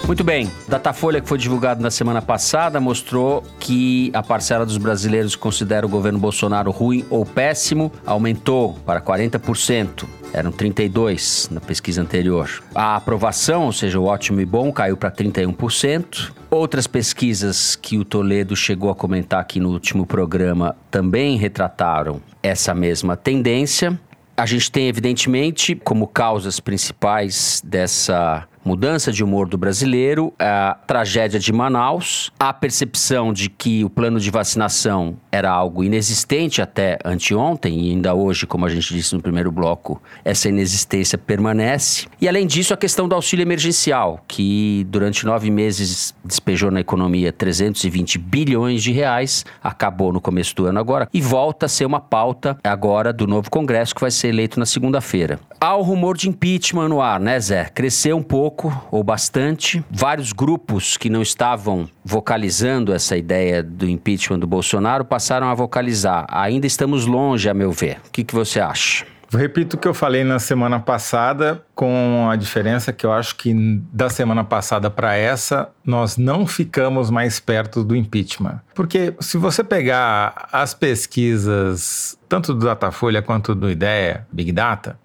[0.08, 0.50] Muito bem.
[0.70, 5.86] Datafolha que foi divulgado na semana passada mostrou que a parcela dos brasileiros que considera
[5.86, 10.06] o governo Bolsonaro ruim ou péssimo aumentou para 40%.
[10.32, 12.50] Eram 32 na pesquisa anterior.
[12.74, 16.32] A aprovação, ou seja, o ótimo e bom, caiu para 31%.
[16.50, 22.74] Outras pesquisas que o Toledo chegou a comentar aqui no último programa também retrataram essa
[22.74, 24.00] mesma tendência.
[24.38, 31.40] A gente tem, evidentemente, como causas principais dessa mudança de humor do brasileiro, a tragédia
[31.40, 37.80] de Manaus, a percepção de que o plano de vacinação era algo inexistente até anteontem,
[37.80, 42.08] e ainda hoje, como a gente disse no primeiro bloco, essa inexistência permanece.
[42.20, 47.32] E além disso, a questão do auxílio emergencial, que durante nove meses despejou na economia
[47.32, 52.00] 320 bilhões de reais, acabou no começo do ano agora, e volta a ser uma
[52.00, 55.40] pauta agora do novo Congresso, que vai ser eleito na segunda-feira.
[55.60, 57.66] Há o rumor de impeachment no ar, né, Zé?
[57.66, 59.84] Cresceu um pouco, ou bastante.
[59.90, 66.26] Vários grupos que não estavam vocalizando essa ideia do impeachment do Bolsonaro passaram a vocalizar.
[66.30, 67.98] Ainda estamos longe, a meu ver.
[68.08, 69.06] O que, que você acha?
[69.30, 73.54] Repito o que eu falei na semana passada, com a diferença que eu acho que
[73.92, 78.62] da semana passada para essa, nós não ficamos mais perto do impeachment.
[78.74, 84.98] Porque se você pegar as pesquisas, tanto do Datafolha quanto do IDEA, Big Data,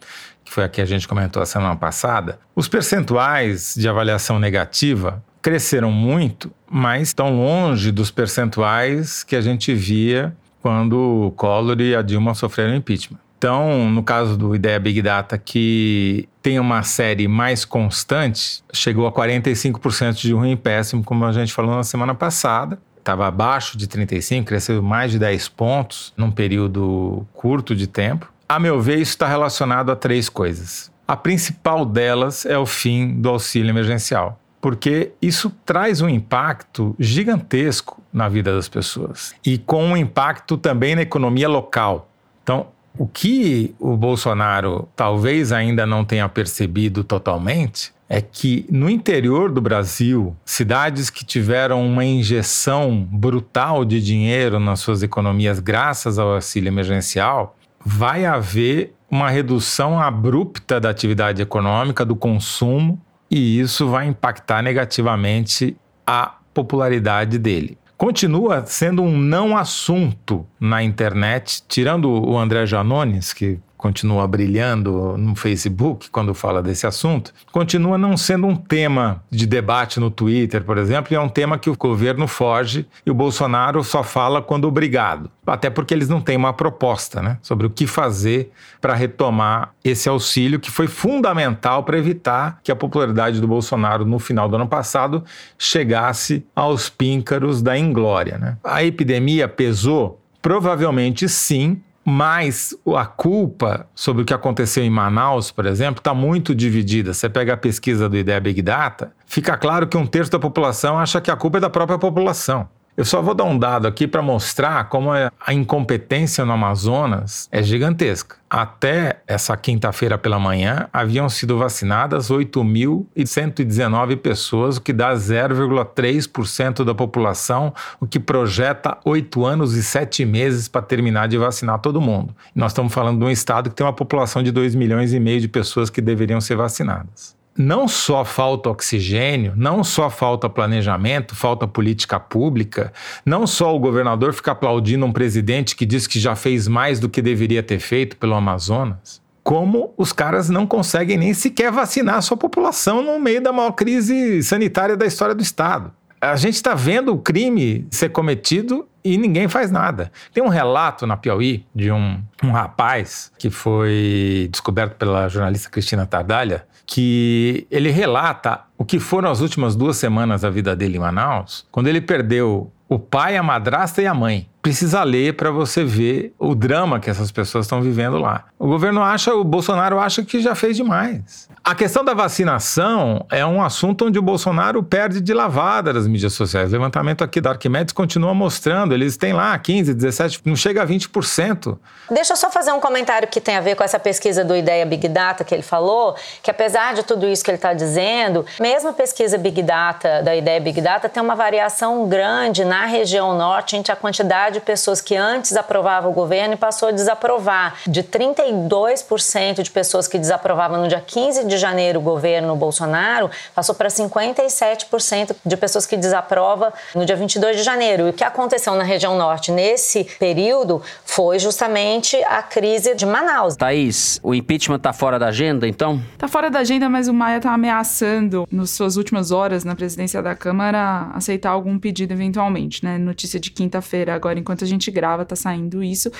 [0.44, 5.20] que foi a que a gente comentou a semana passada, os percentuais de avaliação negativa
[5.42, 11.94] cresceram muito, mas estão longe dos percentuais que a gente via quando o Collor e
[11.94, 13.18] a Dilma sofreram impeachment.
[13.36, 19.12] Então, no caso do Ideia Big Data, que tem uma série mais constante, chegou a
[19.12, 22.78] 45% de ruim e péssimo, como a gente falou na semana passada.
[22.96, 28.32] Estava abaixo de 35, cresceu mais de 10 pontos num período curto de tempo.
[28.48, 30.92] A meu ver, isso está relacionado a três coisas.
[31.08, 38.00] A principal delas é o fim do auxílio emergencial, porque isso traz um impacto gigantesco
[38.12, 42.08] na vida das pessoas e com um impacto também na economia local.
[42.44, 49.50] Então, o que o Bolsonaro talvez ainda não tenha percebido totalmente é que no interior
[49.50, 56.34] do Brasil, cidades que tiveram uma injeção brutal de dinheiro nas suas economias graças ao
[56.34, 63.00] auxílio emergencial, vai haver uma redução abrupta da atividade econômica, do consumo,
[63.32, 65.74] e isso vai impactar negativamente
[66.06, 67.78] a popularidade dele.
[67.96, 75.34] Continua sendo um não assunto na internet, tirando o André Janones, que continua brilhando no
[75.34, 80.78] Facebook quando fala desse assunto, continua não sendo um tema de debate no Twitter, por
[80.78, 84.68] exemplo, e é um tema que o governo foge e o Bolsonaro só fala quando
[84.68, 85.28] obrigado.
[85.44, 90.08] Até porque eles não têm uma proposta né, sobre o que fazer para retomar esse
[90.08, 94.68] auxílio que foi fundamental para evitar que a popularidade do Bolsonaro no final do ano
[94.68, 95.24] passado
[95.58, 98.38] chegasse aos píncaros da inglória.
[98.38, 98.56] Né?
[98.62, 100.20] A epidemia pesou?
[100.40, 106.54] Provavelmente sim, mas a culpa sobre o que aconteceu em Manaus, por exemplo, está muito
[106.54, 107.14] dividida.
[107.14, 110.98] Você pega a pesquisa do IDEA Big Data, fica claro que um terço da população
[110.98, 112.68] acha que a culpa é da própria população.
[112.94, 117.48] Eu só vou dar um dado aqui para mostrar como é a incompetência no Amazonas
[117.50, 118.36] é gigantesca.
[118.50, 126.94] Até essa quinta-feira pela manhã, haviam sido vacinadas 8.119 pessoas, o que dá 0,3% da
[126.94, 132.36] população, o que projeta oito anos e sete meses para terminar de vacinar todo mundo.
[132.54, 135.40] nós estamos falando de um estado que tem uma população de 2 milhões e meio
[135.40, 141.66] de pessoas que deveriam ser vacinadas não só falta oxigênio, não só falta planejamento, falta
[141.66, 142.92] política pública,
[143.24, 147.08] não só o governador fica aplaudindo um presidente que diz que já fez mais do
[147.08, 152.22] que deveria ter feito pelo Amazonas, como os caras não conseguem nem sequer vacinar a
[152.22, 155.92] sua população no meio da maior crise sanitária da história do Estado.
[156.20, 160.12] A gente está vendo o crime ser cometido e ninguém faz nada.
[160.32, 166.06] Tem um relato na Piauí de um, um rapaz que foi descoberto pela jornalista Cristina
[166.06, 171.00] Tardalha, que ele relata o que foram as últimas duas semanas da vida dele em
[171.00, 174.48] Manaus, quando ele perdeu o pai, a madrasta e a mãe.
[174.60, 178.44] Precisa ler para você ver o drama que essas pessoas estão vivendo lá.
[178.58, 181.48] O governo acha, o Bolsonaro acha que já fez demais.
[181.64, 186.32] A questão da vacinação é um assunto onde o Bolsonaro perde de lavada nas mídias
[186.32, 186.70] sociais.
[186.70, 190.86] O levantamento aqui da Arquimedes continua mostrando, eles têm lá 15, 17, não chega a
[190.86, 191.78] 20%.
[192.10, 194.84] Deixa eu só fazer um comentário que tem a ver com essa pesquisa do Ideia
[194.84, 198.88] Big Data que ele falou, que apesar de tudo isso que ele está dizendo, mesmo
[198.88, 203.76] a pesquisa Big Data, da Ideia Big Data, tem uma variação grande na região norte
[203.76, 207.76] entre a quantidade de pessoas que antes aprovavam o governo e passou a desaprovar.
[207.86, 213.30] De 32% de pessoas que desaprovavam no dia 15 de de janeiro o governo Bolsonaro
[213.54, 218.06] passou para 57% de pessoas que desaprova no dia 22 de janeiro.
[218.06, 223.56] E o que aconteceu na região norte nesse período foi justamente a crise de Manaus.
[223.56, 226.02] Thaís, o impeachment está fora da agenda, então?
[226.12, 230.22] Está fora da agenda, mas o Maia está ameaçando, nas suas últimas horas na presidência
[230.22, 232.96] da Câmara, aceitar algum pedido eventualmente, né?
[232.96, 236.10] Notícia de quinta-feira, agora enquanto a gente grava, está saindo isso.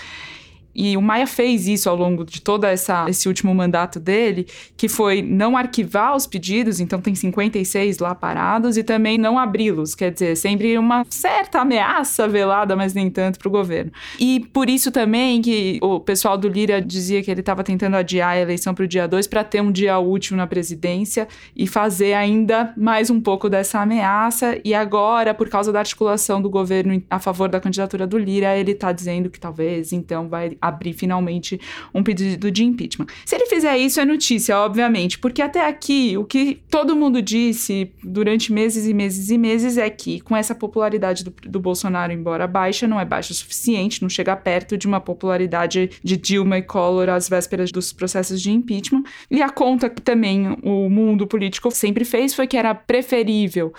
[0.74, 4.88] E o Maia fez isso ao longo de todo essa, esse último mandato dele, que
[4.88, 10.11] foi não arquivar os pedidos, então tem 56 lá parados, e também não abri-los, quer
[10.11, 13.92] dizer, sempre uma certa ameaça velada, mas nem tanto para o governo.
[14.18, 18.30] E por isso também que o pessoal do Lira dizia que ele estava tentando adiar
[18.30, 22.14] a eleição para o dia 2 para ter um dia útil na presidência e fazer
[22.14, 24.58] ainda mais um pouco dessa ameaça.
[24.64, 28.72] E agora, por causa da articulação do governo a favor da candidatura do Lira, ele
[28.72, 31.61] está dizendo que talvez então vai abrir finalmente
[31.92, 33.07] um pedido de impeachment.
[33.27, 37.92] Se ele fizer isso, é notícia, obviamente, porque até aqui o que todo mundo disse
[38.03, 42.46] durante meses e meses e meses é que com essa popularidade do, do Bolsonaro, embora
[42.46, 46.62] baixa, não é baixa o suficiente, não chega perto de uma popularidade de Dilma e
[46.62, 49.03] Collor às vésperas dos processos de impeachment.
[49.31, 53.72] E a conta que também o mundo político sempre fez foi que era preferível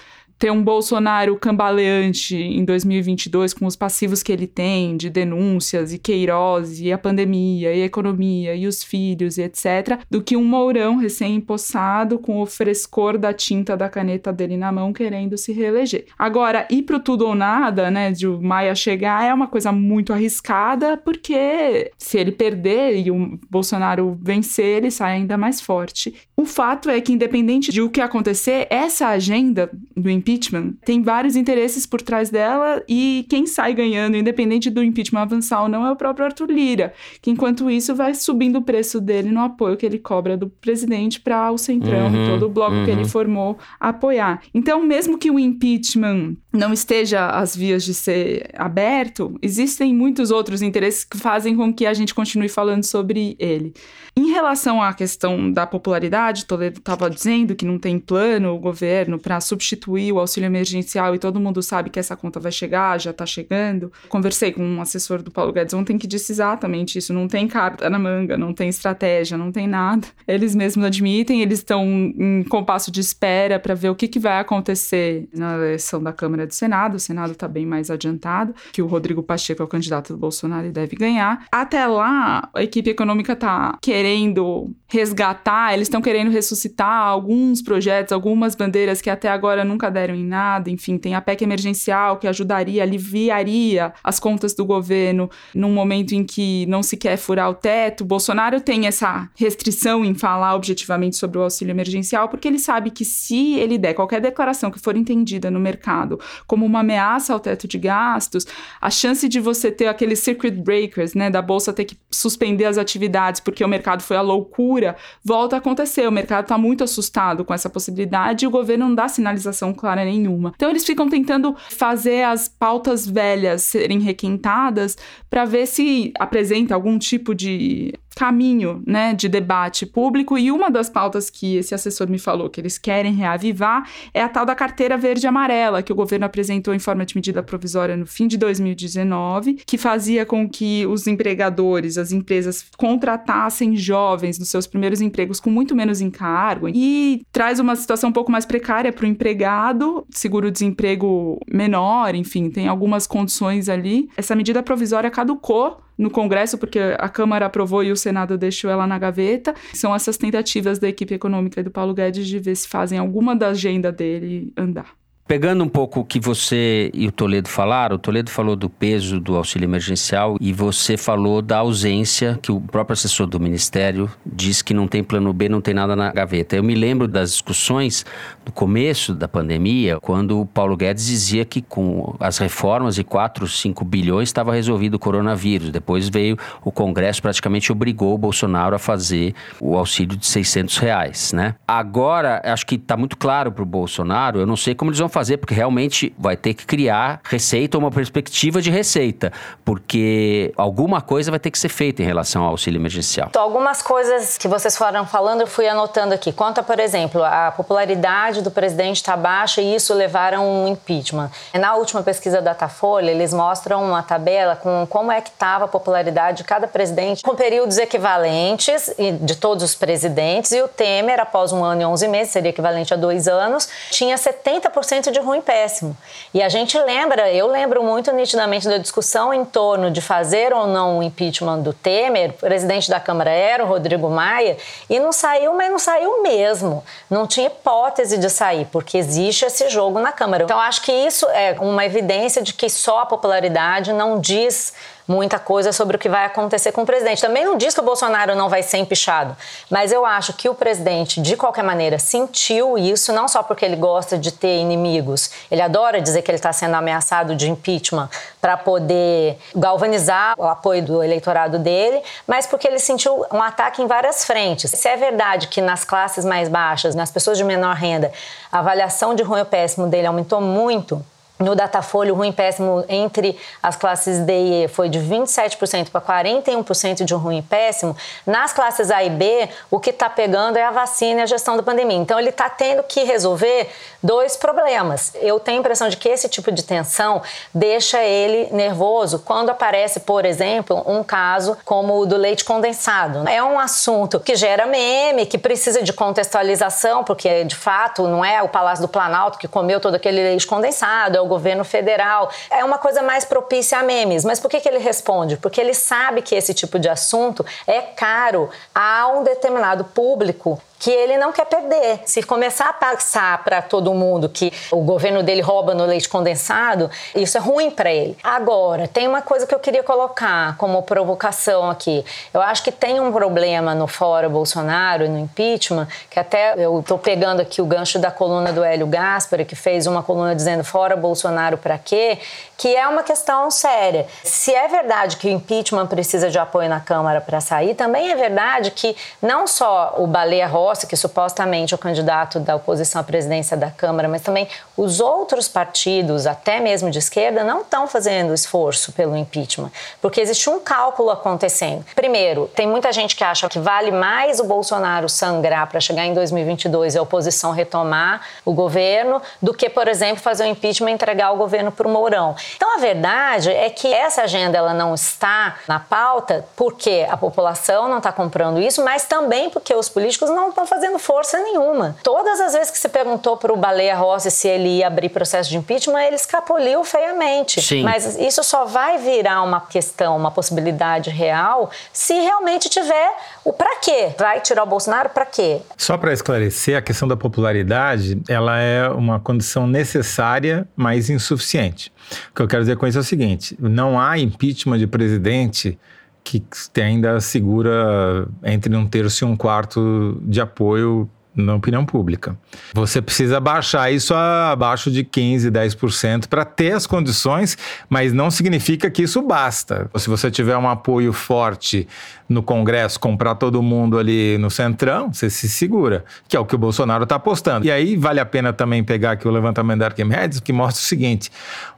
[0.43, 5.97] ter um Bolsonaro cambaleante em 2022 com os passivos que ele tem de denúncias e
[5.97, 10.43] Queiroz e a pandemia e a economia e os filhos e etc, do que um
[10.43, 16.07] Mourão recém-empossado com o frescor da tinta da caneta dele na mão querendo se reeleger.
[16.19, 20.11] Agora, ir pro tudo ou nada, né, de o Maia chegar é uma coisa muito
[20.11, 26.13] arriscada, porque se ele perder e o Bolsonaro vencer, ele sai ainda mais forte.
[26.35, 31.01] O fato é que independente de o que acontecer, essa agenda do impeachment impeachment, tem
[31.01, 35.85] vários interesses por trás dela e quem sai ganhando, independente do impeachment avançar ou não,
[35.85, 39.77] é o próprio Arthur Lira, que enquanto isso vai subindo o preço dele no apoio
[39.77, 42.85] que ele cobra do presidente para o Centrão uhum, e todo o bloco uhum.
[42.85, 43.09] que ele uhum.
[43.09, 44.41] formou apoiar.
[44.53, 50.61] Então, mesmo que o impeachment não esteja às vias de ser aberto, existem muitos outros
[50.61, 53.73] interesses que fazem com que a gente continue falando sobre ele.
[54.15, 59.17] Em relação à questão da popularidade, Toledo estava dizendo que não tem plano o governo
[59.17, 63.11] para substituir o auxílio emergencial e todo mundo sabe que essa conta vai chegar, já
[63.11, 63.91] está chegando.
[64.09, 67.13] Conversei com um assessor do Paulo Guedes ontem que disse exatamente isso.
[67.13, 70.07] Não tem carta na manga, não tem estratégia, não tem nada.
[70.27, 74.39] Eles mesmos admitem, eles estão em compasso de espera para ver o que, que vai
[74.39, 76.95] acontecer na eleição da Câmara e do Senado.
[76.95, 80.67] O Senado está bem mais adiantado, que o Rodrigo Pacheco é o candidato do Bolsonaro
[80.67, 81.45] e deve ganhar.
[81.51, 88.55] Até lá, a equipe econômica está querendo resgatar, eles estão querendo ressuscitar alguns projetos, algumas
[88.55, 92.83] bandeiras que até agora nunca deram em nada, enfim, tem a PEC emergencial que ajudaria,
[92.83, 98.03] aliviaria as contas do governo num momento em que não se quer furar o teto.
[98.03, 103.05] Bolsonaro tem essa restrição em falar objetivamente sobre o auxílio emergencial, porque ele sabe que
[103.05, 107.67] se ele der qualquer declaração que for entendida no mercado como uma ameaça ao teto
[107.67, 108.45] de gastos,
[108.81, 112.77] a chance de você ter aqueles circuit breakers, né, da bolsa ter que suspender as
[112.77, 116.07] atividades porque o mercado foi a loucura, volta a acontecer.
[116.07, 119.92] O mercado está muito assustado com essa possibilidade e o governo não dá sinalização clara
[119.95, 120.53] nenhuma.
[120.55, 124.97] Então eles ficam tentando fazer as pautas velhas serem requentadas
[125.29, 130.89] para ver se apresenta algum tipo de caminho, né, de debate público e uma das
[130.89, 134.97] pautas que esse assessor me falou que eles querem reavivar é a tal da carteira
[134.97, 139.55] verde amarela que o governo apresentou em forma de medida provisória no fim de 2019,
[139.65, 145.49] que fazia com que os empregadores, as empresas contratassem jovens nos seus primeiros empregos com
[145.49, 151.39] muito menos encargo e traz uma situação um pouco mais precária para o empregado, seguro-desemprego
[151.51, 154.09] menor, enfim, tem algumas condições ali.
[154.15, 158.87] Essa medida provisória caducou no Congresso, porque a Câmara aprovou e o Senado deixou ela
[158.87, 159.53] na gaveta.
[159.73, 163.35] São essas tentativas da equipe econômica e do Paulo Guedes de ver se fazem alguma
[163.35, 165.02] da agenda dele andar.
[165.33, 169.19] Pegando um pouco o que você e o Toledo falaram, o Toledo falou do peso
[169.19, 174.61] do auxílio emergencial e você falou da ausência que o próprio assessor do Ministério diz
[174.61, 176.55] que não tem plano B, não tem nada na gaveta.
[176.55, 178.05] Eu me lembro das discussões
[178.45, 183.47] no começo da pandemia, quando o Paulo Guedes dizia que com as reformas de 4,
[183.47, 185.71] 5 bilhões estava resolvido o coronavírus.
[185.71, 191.33] Depois veio o Congresso, praticamente obrigou o Bolsonaro a fazer o auxílio de 600 reais,
[191.33, 191.55] né?
[191.67, 195.09] Agora, acho que está muito claro para o Bolsonaro, eu não sei como eles vão
[195.09, 199.31] fazer, porque realmente vai ter que criar receita uma perspectiva de receita,
[199.65, 203.27] porque alguma coisa vai ter que ser feita em relação ao auxílio emergencial.
[203.29, 206.31] Então, algumas coisas que vocês foram falando, eu fui anotando aqui.
[206.31, 211.29] Conta, por exemplo, a popularidade do presidente está baixa e isso levaram um impeachment.
[211.53, 215.67] Na última pesquisa da Datafolha, eles mostram uma tabela com como é que estava a
[215.67, 221.51] popularidade de cada presidente com períodos equivalentes de todos os presidentes e o Temer, após
[221.51, 225.95] um ano e 11 meses, seria equivalente a dois anos, tinha 70% de ruim péssimo.
[226.33, 230.67] E a gente lembra, eu lembro muito nitidamente da discussão em torno de fazer ou
[230.67, 232.31] não o impeachment do Temer.
[232.31, 234.57] O presidente da Câmara era o Rodrigo Maia
[234.89, 236.83] e não saiu, mas não saiu mesmo.
[237.09, 240.43] Não tinha hipótese de sair, porque existe esse jogo na Câmara.
[240.43, 244.73] Então acho que isso é uma evidência de que só a popularidade não diz
[245.07, 247.21] muita coisa sobre o que vai acontecer com o presidente.
[247.21, 249.35] Também não diz que o Bolsonaro não vai ser empichado,
[249.69, 253.75] mas eu acho que o presidente, de qualquer maneira, sentiu isso, não só porque ele
[253.75, 258.57] gosta de ter inimigos, ele adora dizer que ele está sendo ameaçado de impeachment para
[258.57, 264.25] poder galvanizar o apoio do eleitorado dele, mas porque ele sentiu um ataque em várias
[264.25, 264.71] frentes.
[264.71, 268.11] Se é verdade que nas classes mais baixas, nas pessoas de menor renda,
[268.51, 271.03] a avaliação de ruim ou péssimo dele aumentou muito,
[271.43, 276.01] no Datafolha, o ruim péssimo entre as classes D e E foi de 27% para
[276.01, 277.95] 41% de ruim péssimo.
[278.25, 281.57] Nas classes A e B, o que está pegando é a vacina e a gestão
[281.57, 281.97] da pandemia.
[281.97, 283.69] Então, ele está tendo que resolver
[284.01, 285.13] dois problemas.
[285.15, 287.21] Eu tenho a impressão de que esse tipo de tensão
[287.53, 293.27] deixa ele nervoso quando aparece, por exemplo, um caso como o do leite condensado.
[293.27, 298.41] É um assunto que gera meme, que precisa de contextualização, porque de fato não é
[298.41, 302.29] o Palácio do Planalto que comeu todo aquele leite condensado, é o governo federal.
[302.49, 304.23] É uma coisa mais propícia a memes.
[304.23, 305.37] Mas por que, que ele responde?
[305.37, 310.91] Porque ele sabe que esse tipo de assunto é caro a um determinado público que
[310.91, 312.01] ele não quer perder.
[312.05, 316.91] Se começar a passar para todo mundo que o governo dele rouba no leite condensado,
[317.15, 318.17] isso é ruim para ele.
[318.21, 322.03] Agora, tem uma coisa que eu queria colocar como provocação aqui.
[322.33, 326.97] Eu acho que tem um problema no fora Bolsonaro, no impeachment, que até eu estou
[326.97, 330.97] pegando aqui o gancho da coluna do Hélio Gaspari, que fez uma coluna dizendo fora
[330.97, 332.19] Bolsonaro para quê,
[332.57, 334.07] que é uma questão séria.
[334.23, 338.15] Se é verdade que o impeachment precisa de apoio na Câmara para sair, também é
[338.15, 343.03] verdade que não só o Baleia Rossi, que supostamente é o candidato da oposição à
[343.03, 348.33] presidência da Câmara, mas também os outros partidos, até mesmo de esquerda, não estão fazendo
[348.33, 349.71] esforço pelo impeachment,
[350.01, 351.85] porque existe um cálculo acontecendo.
[351.95, 356.13] Primeiro, tem muita gente que acha que vale mais o Bolsonaro sangrar para chegar em
[356.13, 360.93] 2022 e a oposição retomar o governo do que, por exemplo, fazer o impeachment e
[360.93, 362.35] entregar o governo para o Mourão.
[362.55, 367.87] Então, a verdade é que essa agenda ela não está na pauta porque a população
[367.87, 371.95] não está comprando isso, mas também porque os políticos não estão fazendo força nenhuma.
[372.03, 375.49] Todas as vezes que se perguntou para o Baleia Rossi se ele ia abrir processo
[375.49, 377.61] de impeachment, ele escapuliu feiamente.
[377.61, 377.83] Sim.
[377.83, 383.11] Mas isso só vai virar uma questão, uma possibilidade real, se realmente tiver
[383.43, 384.09] o para quê.
[384.17, 385.61] Vai tirar o Bolsonaro para quê?
[385.77, 391.91] Só para esclarecer, a questão da popularidade, ela é uma condição necessária, mas insuficiente.
[392.31, 395.77] O que eu quero dizer com isso é o seguinte: não há impeachment de presidente
[396.23, 396.41] que
[396.81, 402.37] ainda segura entre um terço e um quarto de apoio na opinião pública.
[402.73, 407.57] Você precisa baixar isso abaixo de 15, 10% para ter as condições,
[407.89, 409.89] mas não significa que isso basta.
[409.95, 411.87] Se você tiver um apoio forte
[412.29, 416.55] no Congresso, comprar todo mundo ali no Centrão, você se segura, que é o que
[416.55, 417.65] o Bolsonaro está apostando.
[417.65, 420.85] E aí vale a pena também pegar aqui o levantamento da Arquimedes, que mostra o
[420.85, 421.31] seguinte: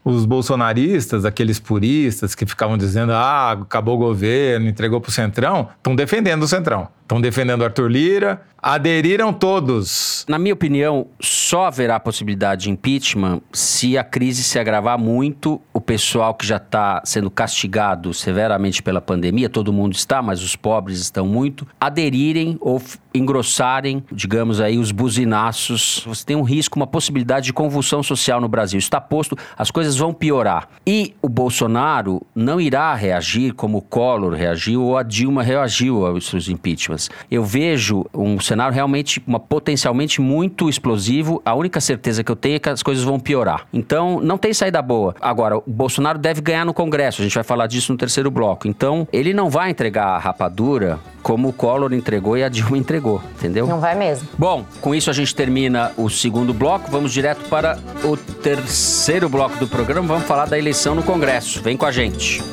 [0.06, 5.68] os bolsonaristas, aqueles puristas que ficavam dizendo, ah, acabou o governo, entregou para o Centrão,
[5.80, 6.88] estão defendendo o Centrão.
[7.06, 10.26] Estão defendendo Arthur Lira, aderiram todos.
[10.28, 15.80] Na minha opinião, só haverá possibilidade de impeachment se a crise se agravar muito, o
[15.80, 20.98] pessoal que já está sendo castigado severamente pela pandemia, todo mundo está, mas os pobres
[20.98, 22.82] estão muito, aderirem ou
[23.14, 26.04] engrossarem, digamos aí, os buzinaços.
[26.08, 28.80] Você tem um risco, uma possibilidade de convulsão social no Brasil.
[28.80, 30.70] Está posto, as coisas vão piorar.
[30.86, 36.28] E o Bolsonaro não irá reagir como o Collor reagiu ou a Dilma reagiu aos
[36.28, 37.10] seus impeachments.
[37.30, 41.42] Eu vejo um cenário realmente, uma, potencialmente muito explosivo.
[41.46, 43.66] A única certeza que eu tenho é que as coisas vão piorar.
[43.74, 45.16] Então, não tem saída boa.
[45.20, 47.22] Agora, o Bolsonaro deve ganhar no Congresso.
[47.22, 48.68] A gente vai falar disso no terceiro bloco.
[48.68, 53.20] Então, ele não vai entregar a rapadura como o Collor entregou e a Dilma entregou,
[53.34, 53.66] entendeu?
[53.66, 54.28] Não vai mesmo.
[54.38, 56.92] Bom, com isso a gente termina o segundo bloco.
[56.92, 60.08] Vamos direto para o terceiro bloco do programa.
[60.08, 61.64] Vamos falar da eleição no Congresso.
[61.64, 62.44] Vem com a gente.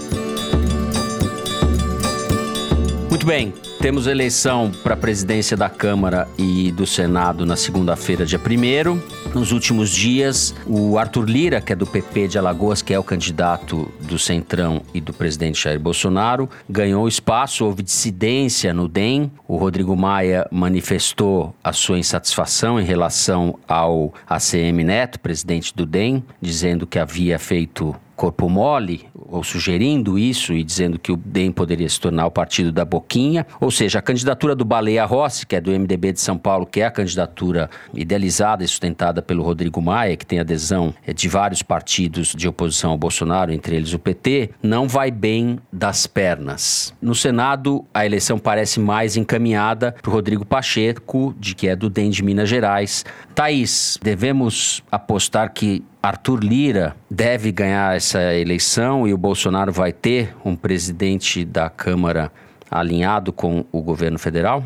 [3.11, 3.53] Muito bem.
[3.79, 9.22] Temos eleição para a presidência da Câmara e do Senado na segunda-feira, dia 1.
[9.35, 13.03] Nos últimos dias, o Arthur Lira, que é do PP de Alagoas, que é o
[13.03, 19.33] candidato do Centrão e do presidente Jair Bolsonaro, ganhou espaço, houve dissidência no DEM.
[19.49, 26.23] O Rodrigo Maia manifestou a sua insatisfação em relação ao ACM Neto, presidente do DEM,
[26.39, 31.89] dizendo que havia feito corpo mole, ou sugerindo isso e dizendo que o DEM poderia
[31.89, 35.61] se tornar o partido da Boquinha, ou seja, a candidatura do Baleia Rossi, que é
[35.61, 40.17] do MDB de São Paulo, que é a candidatura idealizada e sustentada pelo Rodrigo Maia,
[40.17, 44.51] que tem adesão eh, de vários partidos de oposição ao Bolsonaro, entre eles o PT,
[44.63, 46.95] não vai bem das pernas.
[47.01, 51.89] No Senado, a eleição parece mais encaminhada para o Rodrigo Pacheco, de que é do
[51.89, 53.05] DEM de Minas Gerais.
[53.35, 60.35] Thaís, devemos apostar que Arthur Lira deve ganhar essa eleição e o Bolsonaro vai ter
[60.45, 62.33] um presidente da Câmara
[62.69, 64.65] alinhado com o governo federal?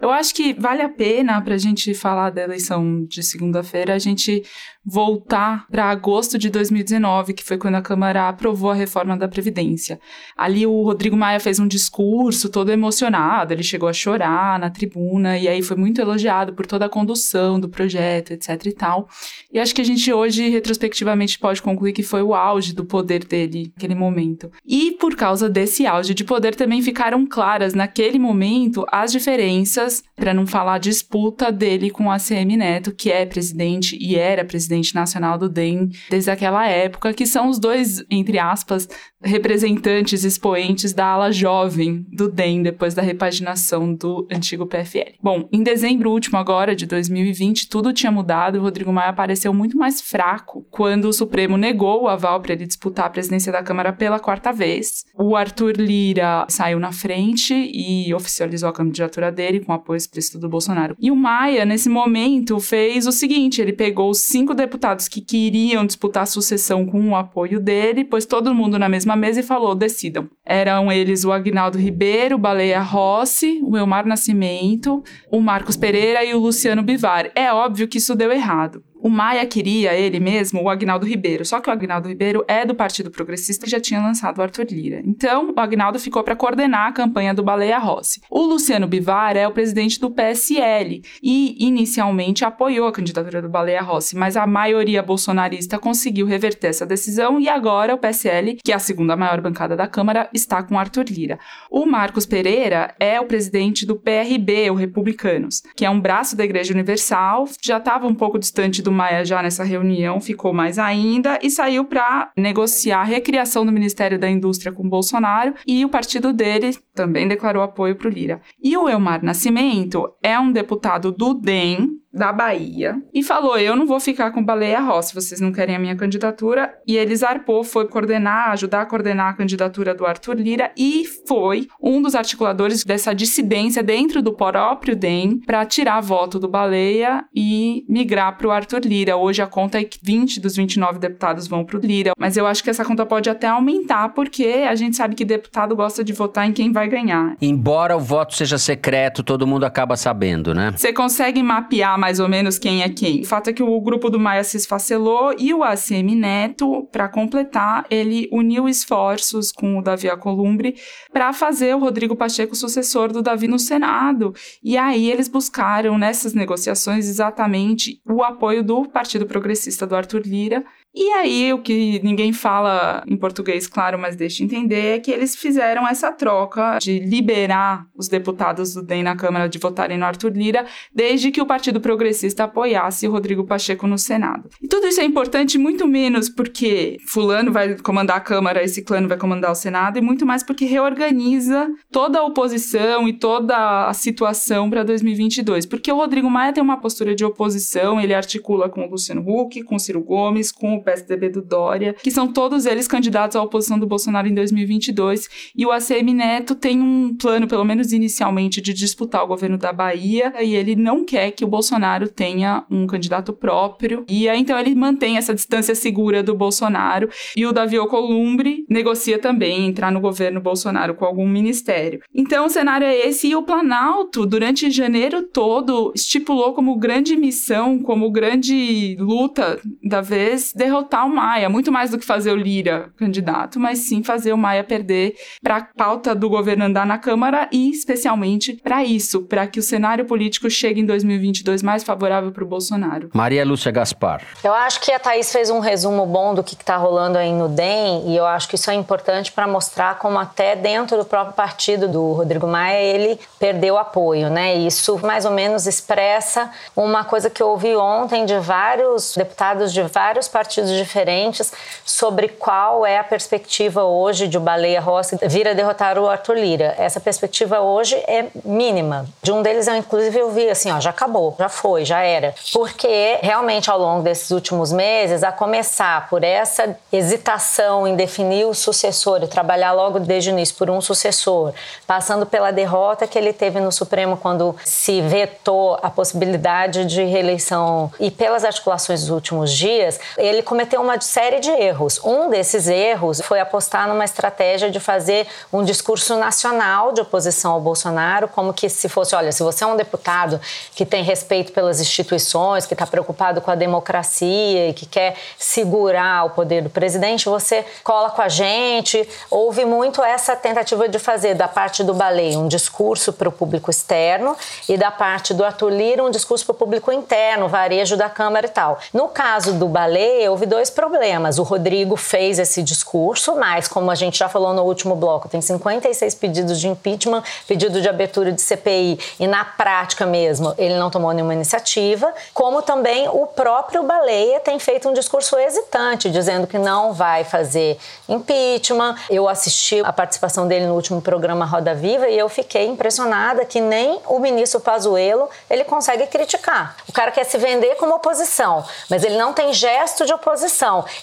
[0.00, 3.98] Eu acho que vale a pena para a gente falar da eleição de segunda-feira, a
[3.98, 4.42] gente
[4.84, 10.00] voltar para agosto de 2019, que foi quando a Câmara aprovou a reforma da Previdência.
[10.36, 15.36] Ali o Rodrigo Maia fez um discurso todo emocionado, ele chegou a chorar na tribuna
[15.36, 19.08] e aí foi muito elogiado por toda a condução do projeto, etc e tal.
[19.52, 23.24] E acho que a gente hoje, retrospectivamente, pode concluir que foi o auge do poder
[23.24, 24.50] dele naquele momento.
[24.66, 30.32] E por causa desse auge de poder também ficaram claras naquele momento as diferenças, para
[30.32, 34.94] não falar disputa dele com a ACM Neto, que é presidente e era presidente presidente
[34.94, 38.88] nacional do DEM desde aquela época, que são os dois, entre aspas,
[39.22, 45.16] representantes, expoentes da ala jovem do DEM depois da repaginação do antigo PFL.
[45.20, 48.58] Bom, em dezembro último agora, de 2020, tudo tinha mudado.
[48.58, 52.66] O Rodrigo Maia apareceu muito mais fraco quando o Supremo negou o aval para ele
[52.66, 55.04] disputar a presidência da Câmara pela quarta vez.
[55.14, 60.48] O Arthur Lira saiu na frente e oficializou a candidatura dele com apoio explícito do
[60.48, 60.96] Bolsonaro.
[60.98, 65.84] E o Maia, nesse momento, fez o seguinte: ele pegou os cinco deputados que queriam
[65.84, 69.74] disputar a sucessão com o apoio dele, pôs todo mundo na mesma mesa e falou:
[69.74, 70.28] decidam.
[70.44, 76.34] Eram eles o Agnaldo Ribeiro, o Baleia Rossi, o Elmar Nascimento, o Marcos Pereira e
[76.34, 77.30] o Luciano Bivar.
[77.34, 78.82] É óbvio que isso deu errado.
[79.02, 81.44] O Maia queria, ele mesmo, o Agnaldo Ribeiro.
[81.44, 84.66] Só que o Agnaldo Ribeiro é do Partido Progressista e já tinha lançado o Arthur
[84.70, 85.02] Lira.
[85.04, 88.20] Então, o Agnaldo ficou para coordenar a campanha do Baleia Rossi.
[88.30, 93.80] O Luciano Bivar é o presidente do PSL e, inicialmente, apoiou a candidatura do Baleia
[93.80, 98.74] Rossi, mas a maioria bolsonarista conseguiu reverter essa decisão e agora o PSL, que é
[98.74, 101.38] a segunda maior bancada da Câmara, está com Arthur Lira.
[101.70, 106.44] O Marcos Pereira é o presidente do PRB, o Republicanos, que é um braço da
[106.44, 110.78] Igreja Universal, já estava um pouco distante do do Maia já nessa reunião ficou mais
[110.78, 115.88] ainda e saiu para negociar a recriação do Ministério da Indústria com Bolsonaro e o
[115.88, 118.40] partido dele também declarou apoio para o Lira.
[118.62, 123.86] E o Elmar Nascimento é um deputado do DEM, da Bahia e falou: Eu não
[123.86, 126.74] vou ficar com Baleia Rossi, vocês não querem a minha candidatura.
[126.86, 131.68] E ele zarpou, foi coordenar, ajudar a coordenar a candidatura do Arthur Lira e foi
[131.80, 137.84] um dos articuladores dessa dissidência dentro do próprio DEM para tirar voto do Baleia e
[137.88, 139.16] migrar para o Arthur Lira.
[139.16, 142.46] Hoje a conta é que 20 dos 29 deputados vão para o Lira, mas eu
[142.46, 146.12] acho que essa conta pode até aumentar porque a gente sabe que deputado gosta de
[146.12, 147.36] votar em quem vai ganhar.
[147.40, 150.72] Embora o voto seja secreto, todo mundo acaba sabendo, né?
[150.76, 153.20] Você consegue mapear mais ou menos quem é quem.
[153.20, 157.08] O fato é que o grupo do Maia se esfacelou e o ACM Neto, para
[157.08, 160.74] completar, ele uniu esforços com o Davi Alcolumbre
[161.12, 164.34] para fazer o Rodrigo Pacheco sucessor do Davi no Senado.
[164.62, 170.64] E aí eles buscaram nessas negociações exatamente o apoio do Partido Progressista do Arthur Lira
[170.92, 175.36] e aí, o que ninguém fala em português, claro, mas deixa entender, é que eles
[175.36, 180.32] fizeram essa troca de liberar os deputados do DEM na Câmara de votarem no Arthur
[180.32, 184.48] Lira, desde que o Partido Progressista apoiasse Rodrigo Pacheco no Senado.
[184.60, 189.06] E tudo isso é importante muito menos porque fulano vai comandar a Câmara, esse clã
[189.06, 193.94] vai comandar o Senado, e muito mais porque reorganiza toda a oposição e toda a
[193.94, 195.66] situação para 2022.
[195.66, 199.62] Porque o Rodrigo Maia tem uma postura de oposição, ele articula com o Luciano Huck,
[199.62, 203.42] com o Ciro Gomes, com o PSDB do Dória, que são todos eles candidatos à
[203.42, 205.28] oposição do Bolsonaro em 2022.
[205.56, 209.72] E o ACM Neto tem um plano, pelo menos inicialmente, de disputar o governo da
[209.72, 214.04] Bahia, e ele não quer que o Bolsonaro tenha um candidato próprio.
[214.08, 217.08] E aí, então, ele mantém essa distância segura do Bolsonaro.
[217.36, 222.00] E o Davi Alcolumbre negocia também entrar no governo Bolsonaro com algum ministério.
[222.14, 223.28] Então, o cenário é esse.
[223.28, 230.52] E o Planalto, durante janeiro todo, estipulou como grande missão, como grande luta da vez,
[230.70, 234.38] derrotar o Maia, muito mais do que fazer o Lira candidato, mas sim fazer o
[234.38, 239.46] Maia perder para a pauta do governo andar na Câmara e especialmente para isso, para
[239.48, 243.10] que o cenário político chegue em 2022 mais favorável para o Bolsonaro.
[243.12, 244.22] Maria Lúcia Gaspar.
[244.44, 247.48] Eu acho que a Thaís fez um resumo bom do que está rolando aí no
[247.48, 251.34] DEM e eu acho que isso é importante para mostrar como até dentro do próprio
[251.34, 254.54] partido do Rodrigo Maia ele perdeu apoio, né?
[254.54, 259.82] Isso mais ou menos expressa uma coisa que eu ouvi ontem de vários deputados de
[259.82, 261.52] vários partidos partidos diferentes
[261.84, 266.36] sobre qual é a perspectiva hoje de o Baleia Rossi vir a derrotar o Arthur
[266.36, 266.74] Lira.
[266.78, 269.06] Essa perspectiva hoje é mínima.
[269.22, 272.34] De um deles, eu inclusive vi assim, ó, já acabou, já foi, já era.
[272.52, 278.54] Porque realmente ao longo desses últimos meses, a começar por essa hesitação em definir o
[278.54, 281.52] sucessor e trabalhar logo desde o início por um sucessor,
[281.86, 287.90] passando pela derrota que ele teve no Supremo quando se vetou a possibilidade de reeleição
[287.98, 292.00] e pelas articulações dos últimos dias, ele cometeu uma série de erros.
[292.02, 297.60] Um desses erros foi apostar numa estratégia de fazer um discurso nacional de oposição ao
[297.60, 300.40] Bolsonaro, como que se fosse, olha, se você é um deputado
[300.74, 306.24] que tem respeito pelas instituições, que está preocupado com a democracia e que quer segurar
[306.24, 309.08] o poder do presidente, você cola com a gente.
[309.30, 313.70] Houve muito essa tentativa de fazer da parte do Balei um discurso para o público
[313.70, 314.36] externo
[314.68, 318.46] e da parte do Arthur Lira um discurso para o público interno, varejo da Câmara
[318.46, 318.80] e tal.
[318.92, 321.38] No caso do Balei, houve dois problemas.
[321.38, 325.40] O Rodrigo fez esse discurso, mas como a gente já falou no último bloco, tem
[325.40, 330.88] 56 pedidos de impeachment, pedido de abertura de CPI e na prática mesmo ele não
[330.88, 336.58] tomou nenhuma iniciativa, como também o próprio Baleia tem feito um discurso hesitante, dizendo que
[336.58, 337.78] não vai fazer
[338.08, 338.96] impeachment.
[339.10, 343.60] Eu assisti a participação dele no último programa Roda Viva e eu fiquei impressionada que
[343.60, 346.76] nem o ministro Pazuello ele consegue criticar.
[346.88, 350.29] O cara quer se vender como oposição, mas ele não tem gesto de oposição,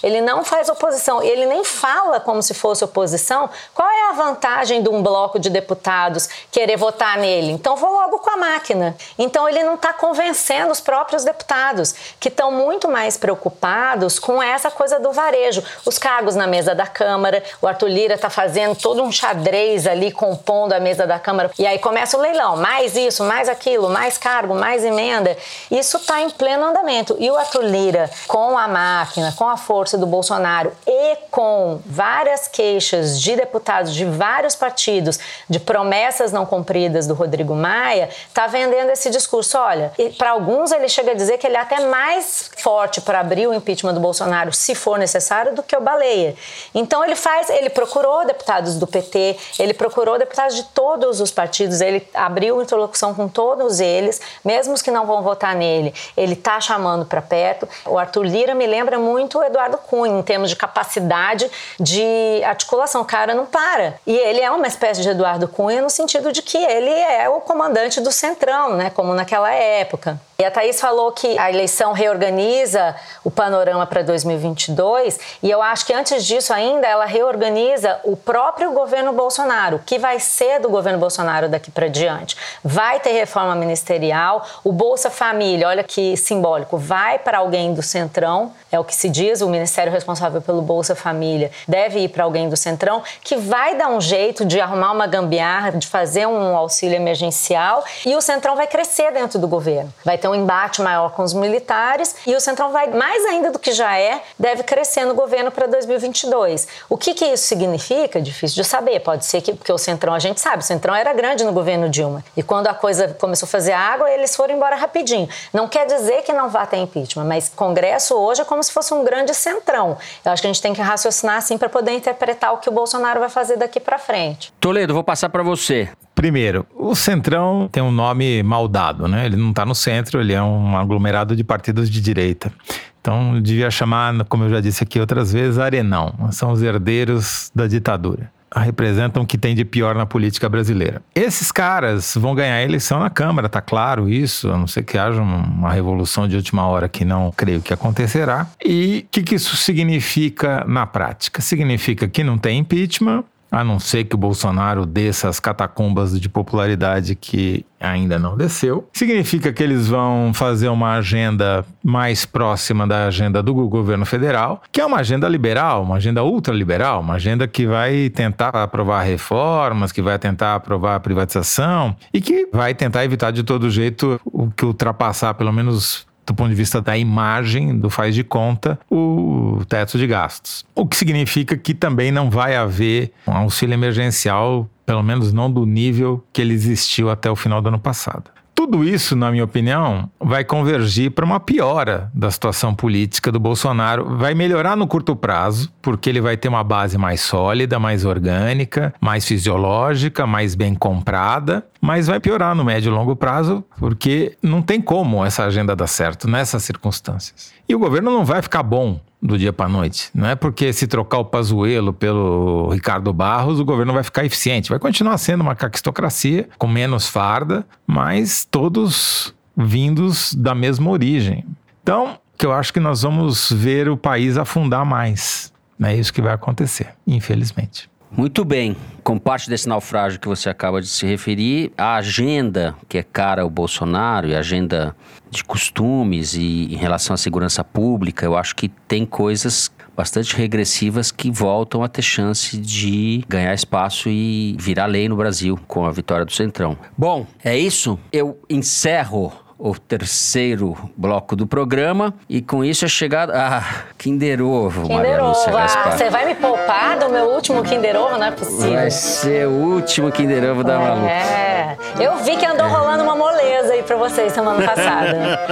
[0.01, 3.49] ele não faz oposição, ele nem fala como se fosse oposição.
[3.73, 7.51] Qual é a vantagem de um bloco de deputados querer votar nele?
[7.51, 8.95] Então vou logo com a máquina.
[9.17, 14.71] Então ele não está convencendo os próprios deputados, que estão muito mais preocupados com essa
[14.71, 15.63] coisa do varejo.
[15.85, 20.11] Os cargos na mesa da Câmara, o Arthur Lira está fazendo todo um xadrez ali,
[20.11, 21.51] compondo a mesa da Câmara.
[21.57, 25.37] E aí começa o leilão: mais isso, mais aquilo, mais cargo, mais emenda.
[25.69, 27.15] Isso está em pleno andamento.
[27.19, 32.47] E o Arthur Lira, com a máquina, com a força do Bolsonaro e com várias
[32.47, 38.89] queixas de deputados de vários partidos, de promessas não cumpridas do Rodrigo Maia, está vendendo
[38.89, 39.57] esse discurso.
[39.57, 43.47] Olha, para alguns ele chega a dizer que ele é até mais forte para abrir
[43.47, 46.35] o impeachment do Bolsonaro, se for necessário, do que o Baleia.
[46.73, 51.81] Então ele faz, ele procurou deputados do PT, ele procurou deputados de todos os partidos,
[51.81, 56.59] ele abriu interlocução com todos eles, mesmo os que não vão votar nele, ele está
[56.59, 57.67] chamando para perto.
[57.85, 63.01] O Arthur Lira me lembra muito o Eduardo Cunha em termos de capacidade de articulação.
[63.01, 63.95] O cara não para.
[64.05, 67.41] E ele é uma espécie de Eduardo Cunha no sentido de que ele é o
[67.41, 70.19] comandante do Centrão, né, como naquela época.
[70.39, 75.83] E a Thaís falou que a eleição reorganiza o panorama para 2022, e eu acho
[75.83, 80.99] que antes disso ainda ela reorganiza o próprio governo Bolsonaro, que vai ser do governo
[80.99, 82.37] Bolsonaro daqui para diante.
[82.63, 88.53] Vai ter reforma ministerial, o Bolsa Família, olha que simbólico, vai para alguém do Centrão,
[88.71, 92.47] é o que se diz, o ministério responsável pelo Bolsa Família deve ir para alguém
[92.47, 96.95] do Centrão, que vai dar um jeito de arrumar uma gambiarra, de fazer um auxílio
[96.95, 99.91] emergencial, e o Centrão vai crescer dentro do governo.
[100.05, 103.51] Vai ter ter um embate maior com os militares e o Centrão vai, mais ainda
[103.51, 106.67] do que já é, deve crescer no governo para 2022.
[106.89, 108.21] O que, que isso significa?
[108.21, 108.99] Difícil de saber.
[108.99, 111.89] Pode ser que, porque o Centrão, a gente sabe, o Centrão era grande no governo
[111.89, 112.23] Dilma.
[112.35, 115.29] E quando a coisa começou a fazer água, eles foram embora rapidinho.
[115.53, 118.93] Não quer dizer que não vá ter impeachment, mas Congresso hoje é como se fosse
[118.93, 119.97] um grande Centrão.
[120.25, 122.71] Eu acho que a gente tem que raciocinar assim para poder interpretar o que o
[122.71, 124.51] Bolsonaro vai fazer daqui para frente.
[124.59, 125.89] Toledo, vou passar para você.
[126.17, 129.27] Primeiro, o Centrão tem um nome mal dado, né?
[129.27, 132.51] Ele não está no centro, ele é um aglomerado de partidos de direita.
[132.99, 136.15] Então, devia chamar, como eu já disse aqui outras vezes, Arenão.
[136.31, 138.31] São os herdeiros da ditadura.
[138.55, 141.03] Representam o que tem de pior na política brasileira.
[141.13, 144.97] Esses caras vão ganhar a eleição na Câmara, tá claro isso, a não ser que
[144.97, 148.47] haja uma revolução de última hora que não creio que acontecerá.
[148.65, 151.43] E o que, que isso significa na prática?
[151.43, 156.29] Significa que não tem impeachment, a não ser que o Bolsonaro desça as catacumbas de
[156.29, 158.89] popularidade que ainda não desceu.
[158.91, 164.81] Significa que eles vão fazer uma agenda mais próxima da agenda do governo federal, que
[164.81, 170.01] é uma agenda liberal, uma agenda ultraliberal, uma agenda que vai tentar aprovar reformas, que
[170.01, 174.65] vai tentar aprovar a privatização e que vai tentar evitar de todo jeito o que
[174.65, 179.97] ultrapassar pelo menos do ponto de vista da imagem, do faz de conta, o teto
[179.97, 180.65] de gastos.
[180.75, 185.65] O que significa que também não vai haver um auxílio emergencial, pelo menos não do
[185.65, 188.29] nível que ele existiu até o final do ano passado.
[188.57, 194.17] Tudo isso, na minha opinião, vai convergir para uma piora da situação política do Bolsonaro.
[194.17, 198.95] Vai melhorar no curto prazo, porque ele vai ter uma base mais sólida, mais orgânica,
[198.99, 204.63] mais fisiológica, mais bem comprada, mas vai piorar no médio e longo prazo, porque não
[204.63, 207.53] tem como essa agenda dar certo nessas circunstâncias.
[207.69, 210.09] E o governo não vai ficar bom do dia para noite.
[210.13, 214.69] Não é porque se trocar o Pazuello pelo Ricardo Barros, o governo vai ficar eficiente.
[214.69, 221.43] Vai continuar sendo uma caquistocracia, com menos farda, mas todos vindos da mesma origem.
[221.81, 225.51] Então, que eu acho que nós vamos ver o país afundar mais.
[225.81, 227.89] É isso que vai acontecer, infelizmente.
[228.11, 228.75] Muito bem.
[229.03, 233.41] Com parte desse naufrágio que você acaba de se referir, a agenda que é cara
[233.41, 234.95] ao Bolsonaro e a agenda
[235.29, 241.11] de costumes e em relação à segurança pública, eu acho que tem coisas bastante regressivas
[241.11, 245.91] que voltam a ter chance de ganhar espaço e virar lei no Brasil com a
[245.91, 246.77] vitória do Centrão.
[246.95, 247.97] Bom, é isso.
[248.11, 252.13] Eu encerro o terceiro bloco do programa.
[252.29, 253.31] E com isso é chegado.
[253.33, 253.63] Ah,
[253.97, 255.57] Kinder Ovo, Kinder Maria Lúcia Ovo.
[255.57, 255.87] Gaspar.
[255.87, 258.17] Ah, você vai me poupar do meu último Kinder Ovo?
[258.17, 258.73] Não é possível.
[258.73, 261.05] Vai ser o último Kinder Ovo da Malu.
[261.05, 261.77] É.
[261.99, 265.39] Eu vi que andou rolando uma moleza aí pra vocês semana passada.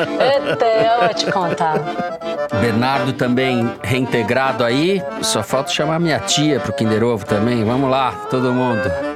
[0.50, 1.80] Eita, eu vou te contar.
[2.62, 5.02] Bernardo também reintegrado aí.
[5.22, 7.64] Só falta chamar minha tia pro Kinder Ovo também.
[7.64, 9.15] Vamos lá, todo mundo.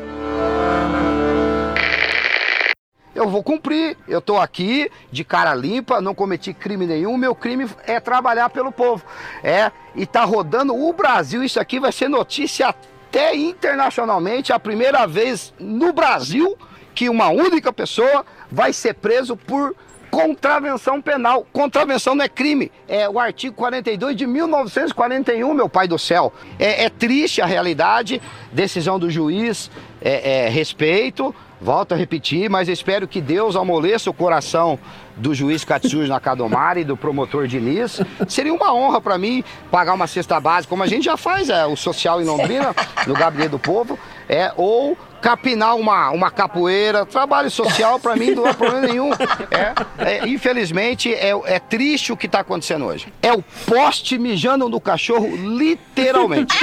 [3.20, 7.70] Eu vou cumprir, eu estou aqui de cara limpa, não cometi crime nenhum, meu crime
[7.86, 9.04] é trabalhar pelo povo.
[9.44, 15.06] É, e tá rodando o Brasil, isso aqui vai ser notícia até internacionalmente, a primeira
[15.06, 16.58] vez no Brasil
[16.96, 19.76] que uma única pessoa vai ser preso por
[20.10, 21.46] contravenção penal.
[21.52, 26.34] Contravenção não é crime, é o artigo 42 de 1941, meu pai do céu.
[26.58, 29.70] É, é triste a realidade, decisão do juiz,
[30.02, 34.80] é, é respeito, Volto a repetir, mas espero que Deus amoleça o coração
[35.18, 38.00] do juiz Katsuji Nakadomari e do promotor Diniz.
[38.30, 41.66] Seria uma honra para mim pagar uma cesta básica, como a gente já faz, é,
[41.66, 42.74] o social em Londrina,
[43.06, 44.00] no Gabinete do Povo,
[44.30, 49.10] é, ou capinar uma, uma capoeira, trabalho social para mim não é problema nenhum.
[49.52, 53.12] É, é, infelizmente é, é triste o que está acontecendo hoje.
[53.22, 56.56] É o poste mijando no cachorro, literalmente.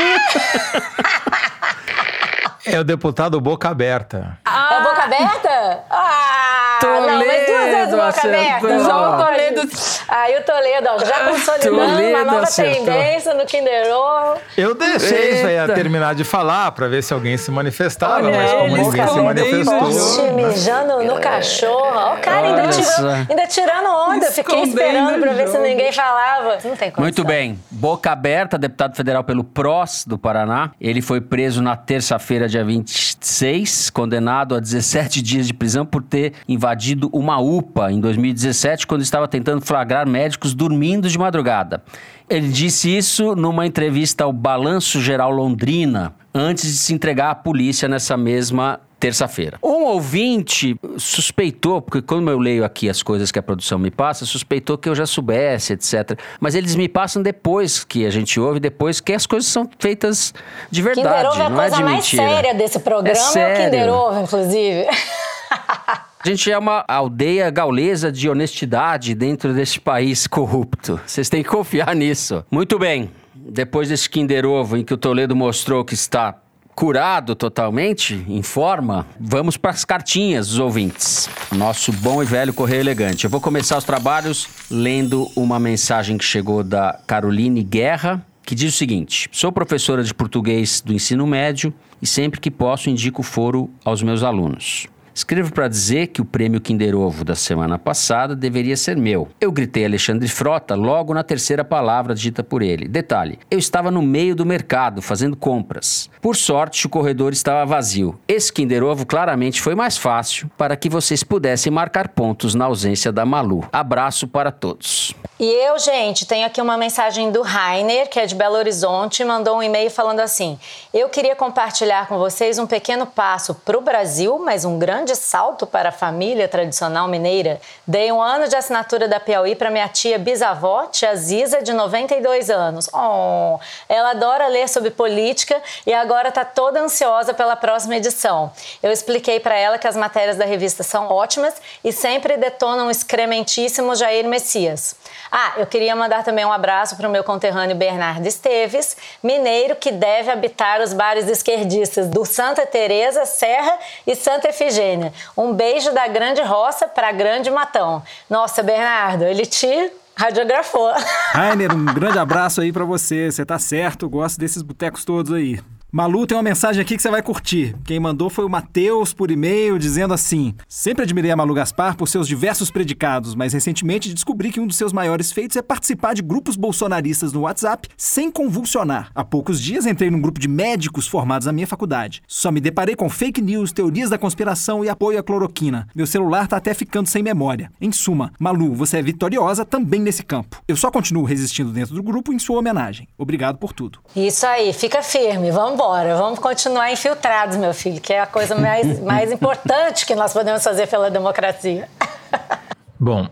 [2.65, 4.39] É o deputado Boca Aberta.
[4.45, 5.85] Ah, é Boca Aberta?
[5.89, 6.36] Ah,
[6.81, 8.79] Toledo não, mas duas vezes Boca Aberta.
[8.79, 9.71] João Toledo.
[10.09, 12.85] Aí o Toledo, ó, já consolidando Toledo uma nova acertou.
[12.87, 14.41] tendência no Kinder Ovo.
[14.57, 18.37] Eu deixei isso aí a terminar de falar para ver se alguém se manifestava, Olha,
[18.37, 19.79] mas como ninguém se manifestou.
[19.81, 21.93] Poste mijando no cachorro.
[21.95, 24.31] Ó, o cara ainda, tirou, ainda tirando onda.
[24.31, 26.59] Fiquei esperando para ver se ninguém falava.
[26.65, 27.03] Não tem como.
[27.05, 27.59] Muito bem.
[27.71, 30.71] Boca Aberta, deputado federal pelo PROS do Paraná.
[30.81, 36.33] Ele foi preso na terça-feira, dia 26, condenado a 17 dias de prisão por ter
[36.49, 36.66] invadido
[37.13, 41.83] uma UPA em 2017, quando estava tentando flagrar médicos dormindo de madrugada.
[42.29, 47.89] Ele disse isso numa entrevista ao Balanço Geral Londrina, antes de se entregar à polícia
[47.89, 49.59] nessa mesma terça-feira.
[49.63, 54.25] Um ouvinte suspeitou, porque quando eu leio aqui as coisas que a produção me passa,
[54.25, 56.19] suspeitou que eu já soubesse, etc.
[56.41, 60.33] Mas eles me passam depois que a gente ouve, depois que as coisas são feitas
[60.71, 62.29] de verdade, Kinder Ovo é a não coisa é de mais mentira.
[62.29, 64.87] séria desse programa é, é o Kinder Ovo, inclusive.
[66.19, 70.99] A gente é uma aldeia gaulesa de honestidade dentro desse país corrupto.
[71.07, 72.45] Vocês têm que confiar nisso.
[72.51, 73.11] Muito bem.
[73.35, 76.35] Depois desse Kinder Ovo em que o Toledo mostrou que está
[76.75, 81.29] curado totalmente, em forma, vamos para as cartinhas dos ouvintes.
[81.53, 83.25] Nosso bom e velho Correio Elegante.
[83.25, 88.75] Eu vou começar os trabalhos lendo uma mensagem que chegou da Caroline Guerra, que diz
[88.75, 93.71] o seguinte: Sou professora de português do ensino médio e sempre que posso indico foro
[93.85, 94.87] aos meus alunos.
[95.17, 99.29] Escrevo para dizer que o prêmio Kinder Ovo da semana passada deveria ser meu.
[99.41, 102.87] Eu gritei Alexandre Frota logo na terceira palavra dita por ele.
[102.87, 106.11] Detalhe: eu estava no meio do mercado fazendo compras.
[106.21, 108.21] Por sorte, o corredor estava vazio.
[108.29, 113.11] Esse Kinder Ovo claramente foi mais fácil para que vocês pudessem marcar pontos na ausência
[113.11, 113.67] da Malu.
[113.73, 115.15] Abraço para todos.
[115.39, 119.59] E eu, gente, tenho aqui uma mensagem do Rainer, que é de Belo Horizonte, mandou
[119.59, 120.59] um e-mail falando assim:
[120.93, 125.67] Eu queria compartilhar com vocês um pequeno passo para o Brasil, mas um grande salto
[125.67, 127.61] para a família tradicional mineira.
[127.87, 132.51] Dei um ano de assinatura da Piauí para minha tia bisavó, tia Ziza, de 92
[132.51, 132.89] anos.
[132.93, 138.51] Oh, ela adora ler sobre política e agora está toda ansiosa pela próxima edição.
[138.83, 141.55] Eu expliquei para ela que as matérias da revista são ótimas
[141.85, 144.97] e sempre detonam o excrementíssimo Jair Messias.
[145.31, 149.91] Ah, eu queria mandar também um abraço para o meu conterrâneo Bernardo Esteves, mineiro que
[149.91, 154.96] deve habitar os bares esquerdistas do Santa Teresa, Serra e Santa Efigênia.
[155.37, 158.03] Um beijo da Grande Roça para Grande Matão.
[158.29, 160.93] Nossa, Bernardo, ele te radiografou.
[161.33, 163.31] Rainer, um grande abraço aí para você.
[163.31, 165.61] Você tá certo, gosto desses botecos todos aí.
[165.97, 167.75] Malu tem uma mensagem aqui que você vai curtir.
[167.83, 172.07] Quem mandou foi o Matheus por e-mail dizendo assim: Sempre admirei a Malu Gaspar por
[172.07, 176.21] seus diversos predicados, mas recentemente descobri que um dos seus maiores feitos é participar de
[176.21, 179.11] grupos bolsonaristas no WhatsApp sem convulsionar.
[179.15, 182.23] Há poucos dias entrei num grupo de médicos formados na minha faculdade.
[182.29, 185.89] Só me deparei com fake news, teorias da conspiração e apoio à cloroquina.
[185.95, 187.73] Meu celular tá até ficando sem memória.
[187.81, 190.63] Em suma, Malu, você é vitoriosa também nesse campo.
[190.69, 193.09] Eu só continuo resistindo dentro do grupo em sua homenagem.
[193.17, 193.99] Obrigado por tudo.
[194.15, 195.86] Isso aí, fica firme, vamos embora.
[196.17, 200.63] Vamos continuar infiltrados, meu filho, que é a coisa mais, mais importante que nós podemos
[200.63, 201.89] fazer pela democracia.
[202.99, 203.29] Bom,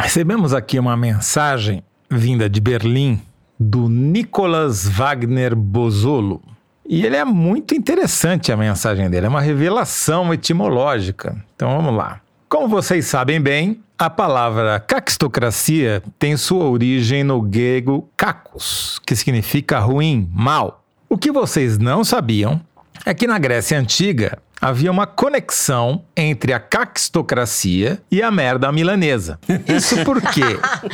[0.00, 3.20] recebemos aqui uma mensagem vinda de Berlim
[3.60, 6.40] do Nicolas Wagner Bozolo.
[6.88, 11.36] E ele é muito interessante a mensagem dele, é uma revelação etimológica.
[11.54, 12.20] Então vamos lá.
[12.48, 19.78] Como vocês sabem bem, a palavra caquistocracia tem sua origem no grego kakos, que significa
[19.80, 20.82] ruim, mal.
[21.08, 22.60] O que vocês não sabiam
[23.06, 29.38] é que na Grécia Antiga havia uma conexão entre a caquistocracia e a merda milanesa.
[29.66, 30.42] Isso porque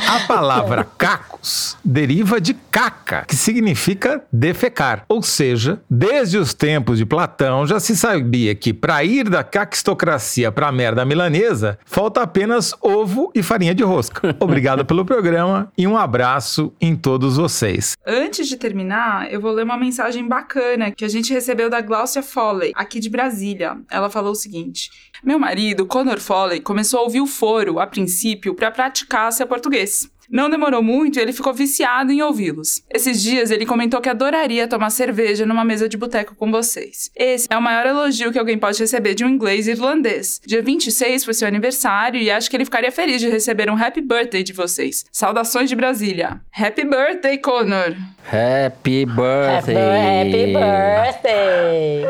[0.07, 5.03] a palavra cacos deriva de caca, que significa defecar.
[5.07, 10.51] Ou seja, desde os tempos de Platão já se sabia que para ir da caquistocracia
[10.51, 14.35] para a merda milanesa, falta apenas ovo e farinha de rosca.
[14.39, 17.95] Obrigado pelo programa e um abraço em todos vocês.
[18.05, 22.21] Antes de terminar, eu vou ler uma mensagem bacana que a gente recebeu da Glaucia
[22.21, 23.54] Foley, aqui de Brasília.
[23.89, 24.89] Ela falou o seguinte:
[25.23, 30.09] Meu marido, Conor Foley, começou a ouvir o foro, a princípio, para praticar seu português.
[30.29, 32.83] Não demorou muito e ele ficou viciado em ouvi-los.
[32.93, 37.11] Esses dias ele comentou que adoraria tomar cerveja numa mesa de boteco com vocês.
[37.15, 40.41] Esse é o maior elogio que alguém pode receber de um inglês irlandês.
[40.45, 44.01] Dia 26 foi seu aniversário e acho que ele ficaria feliz de receber um happy
[44.01, 45.05] birthday de vocês.
[45.11, 46.41] Saudações de Brasília.
[46.57, 47.95] Happy birthday, Connor!
[48.27, 50.21] Happy birthday!
[50.21, 52.05] Happy birthday!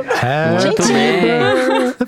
[0.51, 0.93] Muito Gente.
[0.93, 2.05] bem!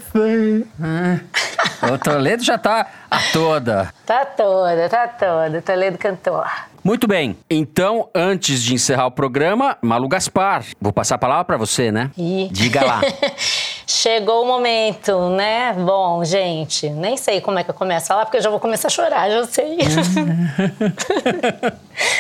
[1.94, 3.94] o Toledo já tá a toda.
[4.06, 5.62] Tá toda, tá toda.
[5.62, 6.48] Toledo cantor.
[6.84, 7.38] Muito bem.
[7.50, 12.12] Então, antes de encerrar o programa, Malu Gaspar, vou passar a palavra para você, né?
[12.52, 13.02] Diga lá.
[13.86, 15.74] Chegou o momento, né?
[15.74, 18.60] Bom, gente, nem sei como é que eu começo a falar, porque eu já vou
[18.60, 19.78] começar a chorar, já sei.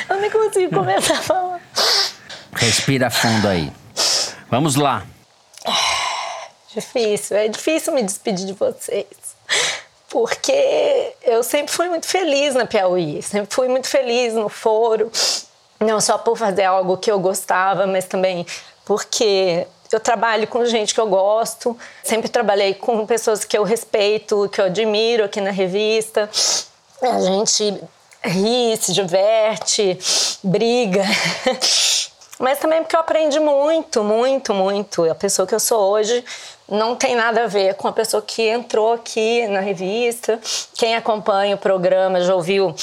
[0.10, 1.62] eu nem consigo começar a falar.
[2.54, 3.72] Respira fundo aí.
[4.50, 5.04] Vamos lá.
[6.74, 9.06] Difícil, é difícil me despedir de vocês.
[10.18, 15.12] Porque eu sempre fui muito feliz na Piauí, sempre fui muito feliz no foro.
[15.80, 18.44] Não só por fazer algo que eu gostava, mas também
[18.84, 21.78] porque eu trabalho com gente que eu gosto.
[22.04, 26.28] Sempre trabalhei com pessoas que eu respeito, que eu admiro aqui na revista.
[27.00, 27.80] A gente
[28.24, 30.00] ri, se diverte,
[30.42, 31.04] briga.
[32.40, 35.10] Mas também porque eu aprendi muito, muito, muito.
[35.10, 36.26] A pessoa que eu sou hoje
[36.70, 40.40] não tem nada a ver com a pessoa que entrou aqui na revista.
[40.76, 42.76] Quem acompanha o programa já ouviu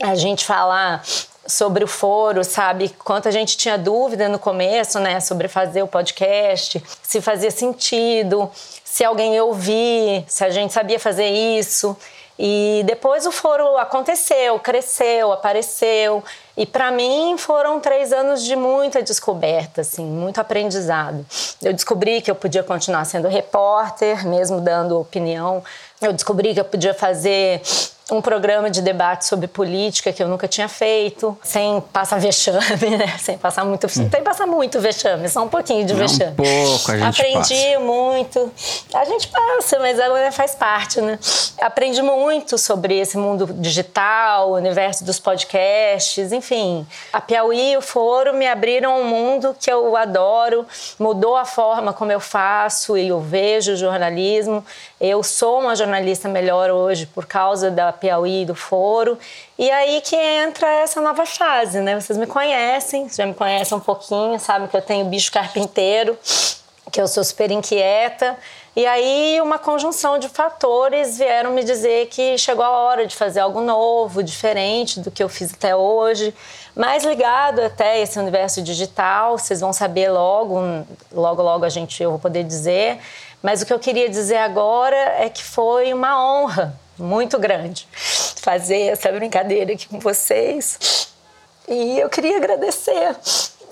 [0.00, 1.02] a gente falar
[1.46, 2.88] sobre o foro, sabe?
[2.90, 8.50] Quanto a gente tinha dúvida no começo, né, sobre fazer o podcast, se fazia sentido,
[8.84, 11.96] se alguém ia ouvir, se a gente sabia fazer isso.
[12.38, 16.24] E depois o foro aconteceu, cresceu, apareceu.
[16.56, 21.24] E para mim foram três anos de muita descoberta, assim, muito aprendizado.
[21.62, 25.64] Eu descobri que eu podia continuar sendo repórter, mesmo dando opinião.
[26.02, 27.62] Eu descobri que eu podia fazer
[28.10, 33.16] um programa de debate sobre política que eu nunca tinha feito, sem passar vexame, né?
[33.22, 34.08] Sem passar muito, hum.
[34.08, 36.32] tem passar muito vexame, só um pouquinho de Não, vexame.
[36.32, 37.80] Um pouco, a gente Aprendi passa.
[37.80, 38.52] muito.
[38.94, 41.18] A gente passa, mas agora faz parte, né?
[41.60, 46.86] Aprendi muito sobre esse mundo digital, o universo dos podcasts, enfim.
[47.12, 50.66] A Piauí e o Foro me abriram um mundo que eu adoro,
[50.98, 54.64] mudou a forma como eu faço e eu vejo o jornalismo.
[55.04, 59.18] Eu sou uma jornalista melhor hoje por causa da Piauí do Foro.
[59.58, 62.00] E aí que entra essa nova fase, né?
[62.00, 66.16] Vocês me conhecem, já me conhecem um pouquinho, sabem que eu tenho bicho carpinteiro,
[66.92, 68.38] que eu sou super inquieta.
[68.76, 73.40] E aí uma conjunção de fatores vieram me dizer que chegou a hora de fazer
[73.40, 76.32] algo novo, diferente do que eu fiz até hoje,
[76.76, 79.36] mais ligado até esse universo digital.
[79.36, 80.60] Vocês vão saber logo,
[81.10, 83.00] logo logo a gente eu vou poder dizer.
[83.42, 87.88] Mas o que eu queria dizer agora é que foi uma honra muito grande
[88.40, 91.08] fazer essa brincadeira aqui com vocês.
[91.68, 93.16] E eu queria agradecer,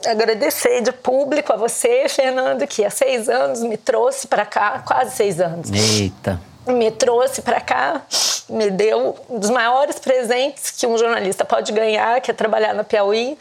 [0.06, 5.16] agradecer de público a você, Fernando, que há seis anos me trouxe para cá, quase
[5.16, 5.70] seis anos.
[5.70, 6.40] Eita.
[6.66, 8.02] me trouxe para cá,
[8.48, 12.84] me deu um dos maiores presentes que um jornalista pode ganhar, que é trabalhar na
[12.84, 13.36] Piauí.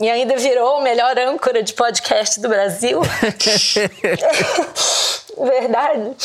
[0.00, 3.00] E ainda virou o melhor âncora de podcast do Brasil.
[5.40, 6.16] Verdade.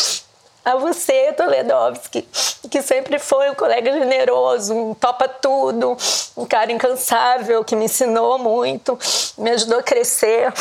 [0.66, 2.26] A você, Toledovski,
[2.72, 5.98] que sempre foi um colega generoso, um topa tudo,
[6.38, 8.98] um cara incansável, que me ensinou muito,
[9.38, 10.54] me ajudou a crescer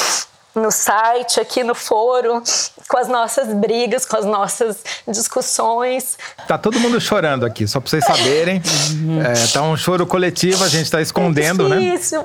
[0.55, 2.43] no site, aqui no foro,
[2.89, 6.19] com as nossas brigas, com as nossas discussões.
[6.47, 8.61] Tá todo mundo chorando aqui, só para vocês saberem.
[8.91, 9.23] Uhum.
[9.23, 11.95] É, tá um choro coletivo, a gente está escondendo, é né?
[11.95, 12.23] Isso,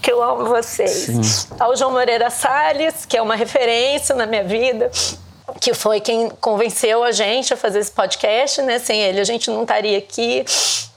[0.00, 0.90] que eu amo vocês.
[0.90, 1.20] Sim.
[1.58, 4.90] Ao João Moreira Salles, que é uma referência na minha vida,
[5.64, 8.78] que foi quem convenceu a gente a fazer esse podcast, né?
[8.78, 10.44] Sem ele a gente não estaria aqui.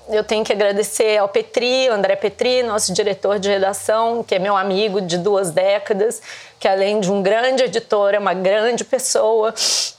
[0.10, 4.58] Eu tenho que agradecer ao Petri, André Petri, nosso diretor de redação, que é meu
[4.58, 6.22] amigo de duas décadas,
[6.60, 9.54] que além de um grande editor, é uma grande pessoa,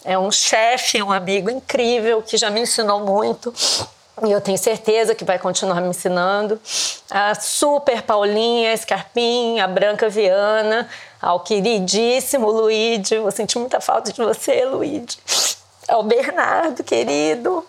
[0.04, 3.54] é um chefe, um amigo incrível, que já me ensinou muito.
[4.26, 6.60] E eu tenho certeza que vai continuar me ensinando.
[7.10, 10.88] A super Paulinha Scarpim, a Branca Viana,
[11.20, 13.18] ao queridíssimo Luíde.
[13.18, 15.18] Vou sentir muita falta de você, Luíde.
[15.88, 17.64] Ao Bernardo, querido.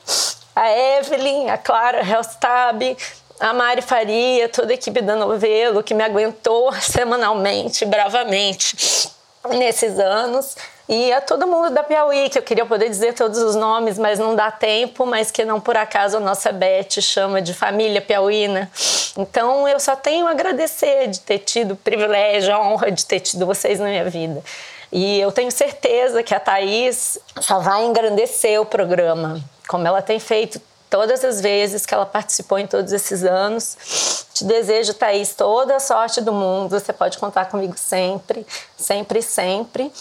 [0.56, 2.98] A Evelyn, a Clara Helstab,
[3.40, 9.10] a Mari Faria, toda a equipe da Novelo, que me aguentou semanalmente, bravamente,
[9.50, 10.56] nesses anos.
[10.88, 14.18] E a todo mundo da Piauí, que eu queria poder dizer todos os nomes, mas
[14.18, 18.72] não dá tempo, mas que não por acaso a nossa Beth chama de família piauína.
[19.16, 23.20] Então eu só tenho a agradecer de ter tido o privilégio, a honra de ter
[23.20, 24.44] tido vocês na minha vida.
[24.92, 30.20] E eu tenho certeza que a Thaís só vai engrandecer o programa, como ela tem
[30.20, 30.60] feito
[30.90, 34.26] todas as vezes que ela participou em todos esses anos.
[34.34, 36.80] Te desejo, Thaís, toda a sorte do mundo.
[36.80, 38.46] Você pode contar comigo sempre,
[38.78, 39.92] sempre, sempre.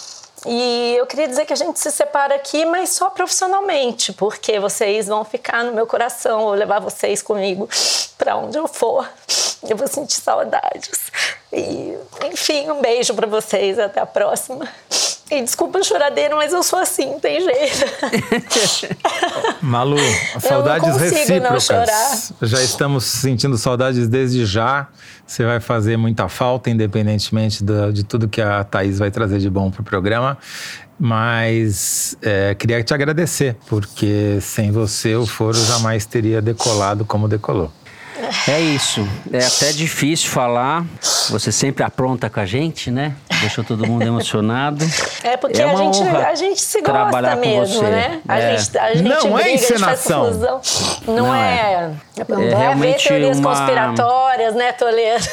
[0.47, 5.09] E eu queria dizer que a gente se separa aqui, mas só profissionalmente, porque vocês
[5.09, 7.69] vão ficar no meu coração, vou levar vocês comigo
[8.17, 9.09] para onde eu for.
[9.69, 11.11] Eu vou sentir saudades.
[11.53, 14.69] E, enfim, um beijo para vocês, até a próxima.
[15.31, 17.85] E desculpa o choradeiro, mas eu sou assim, tem jeito.
[19.61, 19.99] Malu,
[20.41, 22.33] saudades recíprocas.
[22.41, 24.89] Já estamos sentindo saudades desde já.
[25.27, 29.51] Você vai fazer muita falta, independentemente de, de tudo que a Thaís vai trazer de
[29.51, 30.39] bom para o programa.
[30.99, 37.71] Mas é, queria te agradecer, porque sem você o foro jamais teria decolado como decolou.
[38.49, 39.07] É isso.
[39.33, 40.85] É até difícil falar.
[41.31, 43.15] Você sempre apronta com a gente, né?
[43.41, 44.85] Deixou todo mundo emocionado.
[45.23, 48.21] É porque é a, gente, a gente se gosta mesmo, né?
[48.27, 48.57] A, é.
[48.57, 50.31] gente, a gente não briga, é encenação.
[51.07, 51.93] Não, não, é.
[52.19, 52.25] é.
[52.29, 53.51] Não é haver teorias uma...
[53.51, 55.25] conspiratórias, né, Toledo?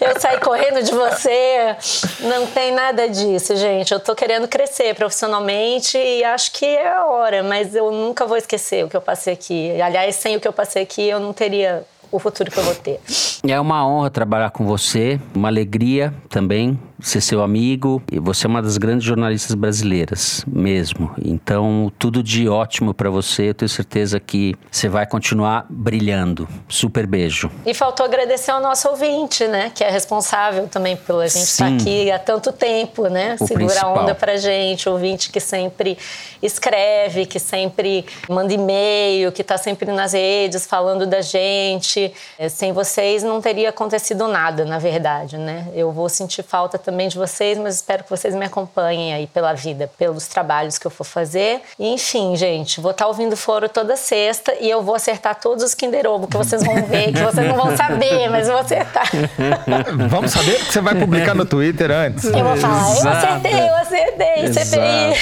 [0.00, 0.06] É.
[0.08, 1.76] Eu saí correndo de você.
[2.20, 3.92] Não tem nada disso, gente.
[3.92, 8.36] Eu tô querendo crescer profissionalmente e acho que é a hora, mas eu nunca vou
[8.36, 9.80] esquecer o que eu passei aqui.
[9.80, 12.74] Aliás, sem o que eu passei aqui, eu não teria o futuro que eu vou
[12.74, 13.00] ter.
[13.46, 18.02] É uma honra trabalhar com você, uma alegria também ser seu amigo.
[18.10, 21.10] E você é uma das grandes jornalistas brasileiras, mesmo.
[21.22, 23.50] Então, tudo de ótimo para você.
[23.50, 26.48] Eu tenho certeza que você vai continuar brilhando.
[26.68, 27.50] Super beijo.
[27.64, 29.70] E faltou agradecer ao nosso ouvinte, né?
[29.74, 33.36] Que é responsável também pela gente estar aqui há tanto tempo, né?
[33.40, 33.98] O Segura principal.
[33.98, 34.88] a onda pra gente.
[34.88, 35.98] Ouvinte que sempre
[36.42, 42.12] escreve, que sempre manda e-mail, que tá sempre nas redes falando da gente.
[42.50, 45.68] Sem vocês não teria acontecido nada, na verdade, né?
[45.74, 49.52] Eu vou sentir falta também de vocês, mas espero que vocês me acompanhem aí pela
[49.52, 51.60] vida, pelos trabalhos que eu for fazer.
[51.76, 55.64] E, enfim, gente, vou estar tá ouvindo foro toda sexta e eu vou acertar todos
[55.64, 58.62] os Kinder Ovo que vocês vão ver, que vocês não vão saber, mas eu vou
[58.62, 59.10] acertar.
[60.08, 62.24] Vamos saber porque você vai publicar no Twitter antes.
[62.24, 63.08] Eu vou falar, Exato.
[63.16, 65.16] eu acertei, eu acertei, CPI.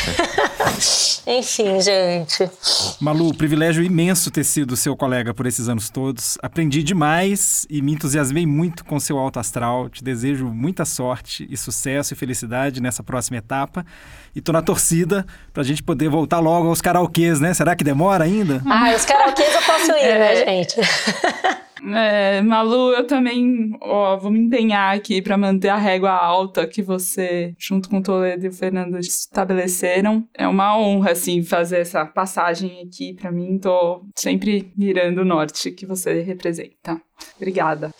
[1.38, 2.50] enfim, gente.
[3.00, 6.36] Malu, privilégio imenso ter sido seu colega por esses anos todos.
[6.42, 9.88] Aprendi demais e me entusiasmei muito com seu alto astral.
[9.88, 13.84] Te desejo muita sorte e sucesso e felicidade nessa próxima etapa.
[14.34, 17.54] E tô na torcida pra gente poder voltar logo aos karaokês, né?
[17.54, 18.60] Será que demora ainda?
[18.66, 20.44] Ah, os karaokês eu posso ir, né, é.
[20.44, 20.76] gente?
[21.92, 26.82] É, Malu, eu também ó, vou me empenhar aqui para manter a régua alta que
[26.82, 30.26] você, junto com o Toledo e o Fernando, estabeleceram.
[30.32, 33.58] É uma honra, assim, fazer essa passagem aqui para mim.
[33.58, 37.00] Tô sempre mirando o norte que você representa.
[37.36, 37.90] Obrigada.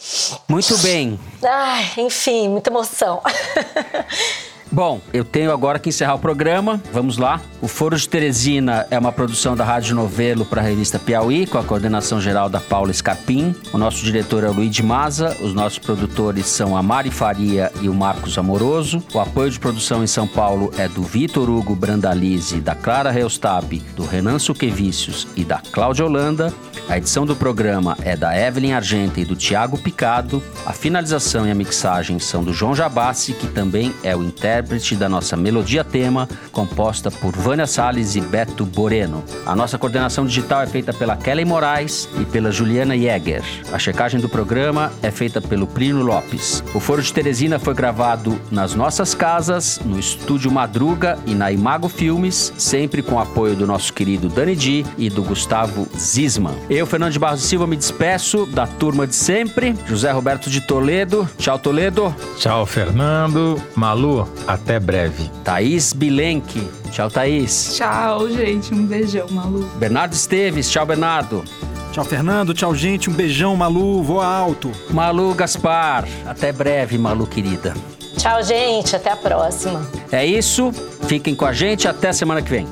[0.49, 1.19] Muito bem.
[1.43, 3.21] Ai, enfim, muita emoção.
[4.71, 6.81] Bom, eu tenho agora que encerrar o programa.
[6.93, 7.41] Vamos lá.
[7.61, 11.59] O Foro de Teresina é uma produção da Rádio Novelo para a revista Piauí, com
[11.59, 13.55] a coordenação geral da Paula Scarpim.
[13.73, 15.37] O nosso diretor é o Luiz Maza.
[15.41, 19.03] Os nossos produtores são a Mari Faria e o Marcos Amoroso.
[19.15, 23.81] O apoio de produção em São Paulo é do Vitor Hugo Brandalize, da Clara Reustab,
[23.95, 26.53] do Renan Suquevicius e da Cláudia Holanda.
[26.89, 30.43] A edição do programa é da Evelyn Argenta e do Tiago Picado.
[30.67, 34.23] A finalização e a mixagem são do João Jabassi, que também é o
[34.65, 39.23] intérprete da nossa melodia tema, composta por Vânia Salles e Beto Boreno.
[39.45, 43.45] A nossa coordenação digital é feita pela Kelly Moraes e pela Juliana Jäger.
[43.73, 46.65] A checagem do programa é feita pelo Plínio Lopes.
[46.75, 51.89] O Foro de Teresina foi gravado nas nossas casas, no Estúdio Madruga e na Imago
[51.89, 56.55] Filmes, sempre com o apoio do nosso querido Dani Di e do Gustavo Zisman.
[56.71, 59.75] Eu, Fernando de Barros Silva, me despeço da turma de sempre.
[59.87, 61.29] José Roberto de Toledo.
[61.37, 62.15] Tchau, Toledo.
[62.39, 63.61] Tchau, Fernando.
[63.75, 65.31] Malu, até breve.
[65.43, 66.69] Thaís Bilenque.
[66.91, 67.75] Tchau, Thaís.
[67.77, 68.73] Tchau, gente.
[68.75, 69.65] Um beijão, Malu.
[69.77, 70.71] Bernardo Esteves.
[70.71, 71.45] Tchau, Bernardo.
[71.93, 72.53] Tchau, Fernando.
[72.55, 73.09] Tchau, gente.
[73.09, 74.03] Um beijão, Malu.
[74.03, 74.71] Voa alto.
[74.91, 76.05] Malu Gaspar.
[76.27, 77.75] Até breve, Malu querida.
[78.17, 78.95] Tchau, gente.
[78.97, 79.87] Até a próxima.
[80.11, 80.73] É isso.
[81.07, 81.89] Fiquem com a gente.
[81.89, 82.67] Até semana que vem.